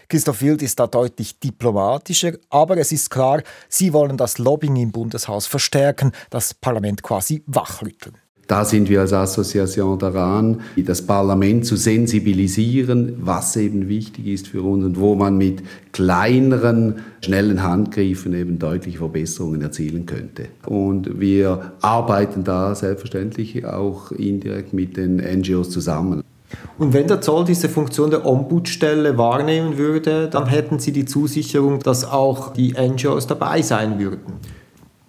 Christoph 0.08 0.42
Wild 0.42 0.62
ist 0.62 0.78
da 0.78 0.86
deutlich 0.86 1.38
diplomatischer, 1.38 2.32
aber 2.50 2.76
es 2.76 2.92
ist 2.92 3.10
klar, 3.10 3.42
sie 3.68 3.92
wollen 3.92 4.16
das 4.16 4.38
Lobbying 4.38 4.76
im 4.76 4.92
Bundeshaus 4.92 5.46
verstärken, 5.46 6.12
das 6.30 6.54
Parlament 6.54 7.02
quasi 7.02 7.42
wachrütteln. 7.46 8.16
Da 8.46 8.64
sind 8.64 8.90
wir 8.90 9.00
als 9.00 9.12
Assoziation 9.12 9.98
daran, 9.98 10.60
das 10.76 11.02
Parlament 11.02 11.64
zu 11.64 11.76
sensibilisieren, 11.76 13.16
was 13.20 13.56
eben 13.56 13.88
wichtig 13.88 14.26
ist 14.26 14.48
für 14.48 14.62
uns 14.62 14.84
und 14.84 15.00
wo 15.00 15.14
man 15.14 15.38
mit 15.38 15.62
kleineren, 15.92 16.96
schnellen 17.22 17.62
Handgriffen 17.62 18.34
eben 18.34 18.58
deutliche 18.58 18.98
Verbesserungen 18.98 19.62
erzielen 19.62 20.04
könnte. 20.04 20.48
Und 20.66 21.20
wir 21.20 21.72
arbeiten 21.80 22.44
da 22.44 22.74
selbstverständlich 22.74 23.64
auch 23.64 24.12
indirekt 24.12 24.74
mit 24.74 24.96
den 24.96 25.16
NGOs 25.16 25.70
zusammen. 25.70 26.23
Und 26.78 26.92
wenn 26.92 27.06
der 27.06 27.20
Zoll 27.20 27.44
diese 27.44 27.68
Funktion 27.68 28.10
der 28.10 28.26
Ombudsstelle 28.26 29.16
wahrnehmen 29.16 29.78
würde, 29.78 30.28
dann 30.28 30.46
hätten 30.46 30.78
Sie 30.78 30.92
die 30.92 31.04
Zusicherung, 31.04 31.80
dass 31.80 32.04
auch 32.04 32.52
die 32.52 32.74
NGOs 32.74 33.26
dabei 33.26 33.62
sein 33.62 33.98
würden. 33.98 34.34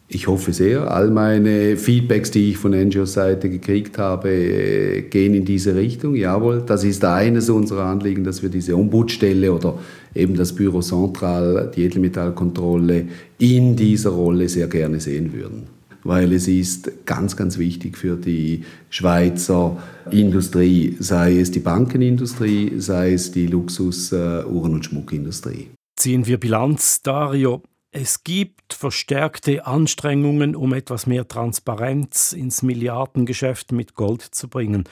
Ich 0.08 0.28
hoffe 0.28 0.54
sehr. 0.54 0.92
All 0.92 1.10
meine 1.10 1.78
Feedbacks, 1.78 2.30
die 2.30 2.52
ich 2.52 2.58
von 2.58 2.72
NGO-Seite 2.72 3.50
gekriegt 3.50 3.98
habe, 3.98 4.30
äh, 4.30 5.02
gehen 5.02 5.34
in 5.34 5.46
diese 5.46 5.76
Richtung. 5.76 6.16
Jawohl, 6.16 6.62
das 6.66 6.84
ist 6.84 7.04
eines 7.04 7.50
unserer 7.50 7.86
Anliegen, 7.86 8.24
dass 8.24 8.44
wir 8.44 8.50
diese 8.50 8.78
Ombudsstelle 8.78 9.52
oder 9.52 9.80
eben 10.14 10.36
das 10.36 10.54
Büro 10.54 10.82
Central, 10.82 11.72
die 11.76 11.86
Edelmetallkontrolle 11.86 13.08
in 13.40 13.76
dieser 13.76 14.12
Rolle 14.12 14.48
sehr 14.48 14.68
gerne 14.68 15.00
sehen 15.00 15.34
würden 15.34 15.75
weil 16.06 16.32
es 16.32 16.48
ist 16.48 17.06
ganz, 17.06 17.36
ganz 17.36 17.58
wichtig 17.58 17.98
für 17.98 18.16
die 18.16 18.64
Schweizer 18.90 19.76
Industrie, 20.12 20.96
sei 21.00 21.40
es 21.40 21.52
die 21.52 21.60
Bankenindustrie, 21.60 22.80
sei 22.80 23.14
es 23.14 23.32
die 23.32 23.48
Luxus-Uhren- 23.48 24.74
und 24.74 24.86
Schmuckindustrie. 24.86 25.72
Ziehen 25.98 26.28
wir 26.28 26.40
Bilanz, 26.40 27.02
Dario. 27.02 27.64
Es 27.92 28.24
gibt 28.24 28.74
verstärkte 28.74 29.66
Anstrengungen, 29.66 30.56
um 30.56 30.74
etwas 30.74 31.08
mehr 31.08 31.28
Transparenz 31.28 32.34
ins 32.34 32.62
Milliardengeschäft 32.62 33.72
mit 33.72 33.96
Gold 33.96 34.22
zu 34.22 34.48
bringen. 34.48 34.84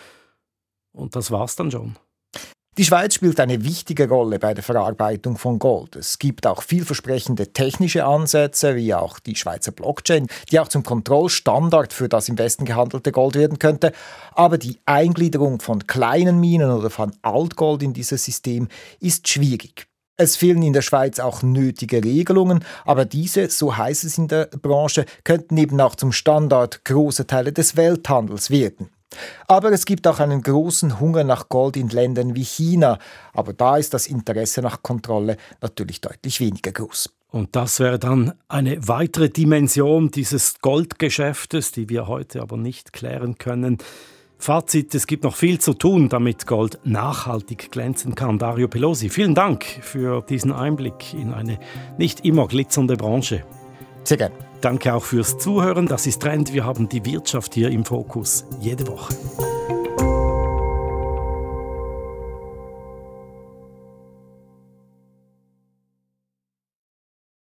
Und 0.94 1.16
das 1.16 1.30
war's 1.30 1.56
dann 1.56 1.70
schon. 1.70 1.96
Die 2.80 2.86
Schweiz 2.86 3.14
spielt 3.14 3.40
eine 3.40 3.64
wichtige 3.64 4.10
Rolle 4.10 4.40
bei 4.40 4.56
der 4.56 4.64
Verarbeitung 4.64 5.38
von 5.38 5.60
Gold. 5.60 5.96
Es 5.96 6.18
gibt 6.18 6.48
auch 6.48 6.64
vielversprechende 6.64 7.54
technische 7.54 8.04
Ansätze, 8.04 8.76
wie 8.76 8.96
auch 8.96 9.20
die 9.20 9.36
Schweizer 9.36 9.72
Blockchain, 9.72 10.26
die 10.50 10.60
auch 10.60 10.68
zum 10.68 10.82
Kontrollstandard 10.82 11.94
für 11.94 12.10
das 12.10 12.30
im 12.30 12.40
Westen 12.40 12.66
gehandelte 12.66 13.12
Gold 13.12 13.36
werden 13.36 13.60
könnte. 13.60 13.92
Aber 14.32 14.58
die 14.58 14.80
Eingliederung 14.88 15.62
von 15.62 15.86
kleinen 15.86 16.40
Minen 16.40 16.72
oder 16.72 16.90
von 16.90 17.14
Altgold 17.22 17.84
in 17.84 17.94
dieses 17.94 18.26
System 18.26 18.68
ist 19.00 19.28
schwierig. 19.28 19.86
Es 20.18 20.36
fehlen 20.36 20.64
in 20.64 20.74
der 20.74 20.82
Schweiz 20.82 21.20
auch 21.20 21.44
nötige 21.44 22.04
Regelungen, 22.04 22.66
aber 22.86 23.06
diese, 23.06 23.52
so 23.52 23.78
heißt 23.78 24.04
es 24.04 24.18
in 24.18 24.28
der 24.28 24.48
Branche, 24.48 25.06
könnten 25.24 25.58
eben 25.58 25.80
auch 25.80 25.96
zum 25.96 26.12
Standard 26.12 26.84
großer 26.86 27.28
Teile 27.28 27.54
des 27.54 27.78
Welthandels 27.78 28.50
werden. 28.50 28.90
Aber 29.48 29.72
es 29.72 29.86
gibt 29.86 30.08
auch 30.08 30.20
einen 30.20 30.42
großen 30.42 31.00
Hunger 31.00 31.24
nach 31.24 31.50
Gold 31.50 31.78
in 31.78 31.90
Ländern 31.90 32.36
wie 32.36 32.44
China. 32.44 33.00
Aber 33.34 33.54
da 33.54 33.78
ist 33.78 33.94
das 33.94 34.08
Interesse 34.08 34.62
nach 34.62 34.84
Kontrolle 34.84 35.38
natürlich 35.62 36.02
deutlich 36.02 36.40
weniger 36.40 36.72
groß. 36.72 37.10
Und 37.32 37.56
das 37.56 37.80
wäre 37.80 37.98
dann 37.98 38.34
eine 38.48 38.88
weitere 38.88 39.28
Dimension 39.28 40.12
dieses 40.12 40.60
Goldgeschäftes, 40.62 41.72
die 41.72 41.90
wir 41.90 42.08
heute 42.08 42.42
aber 42.42 42.58
nicht 42.58 42.94
klären 42.94 43.40
können. 43.40 43.80
Fazit, 44.38 44.94
es 44.94 45.08
gibt 45.08 45.24
noch 45.24 45.36
viel 45.36 45.58
zu 45.60 45.74
tun, 45.74 46.10
damit 46.10 46.46
Gold 46.46 46.78
nachhaltig 46.84 47.72
glänzen 47.72 48.14
kann. 48.14 48.38
Dario 48.38 48.68
Pelosi, 48.68 49.10
vielen 49.10 49.34
Dank 49.34 49.64
für 49.64 50.22
diesen 50.22 50.52
Einblick 50.52 51.14
in 51.14 51.34
eine 51.34 51.60
nicht 51.98 52.26
immer 52.26 52.48
glitzernde 52.48 52.98
Branche. 52.98 53.44
Sehr 54.04 54.18
gerne. 54.18 54.53
Danke 54.64 54.94
auch 54.94 55.04
fürs 55.04 55.38
Zuhören. 55.38 55.88
Das 55.88 56.08
ist 56.08 56.22
Trend. 56.22 56.54
Wir 56.54 56.64
haben 56.64 56.88
die 56.88 57.04
Wirtschaft 57.06 57.54
hier 57.54 57.70
im 57.70 57.84
Fokus 57.84 58.46
jede 58.62 58.88
Woche. 58.88 59.14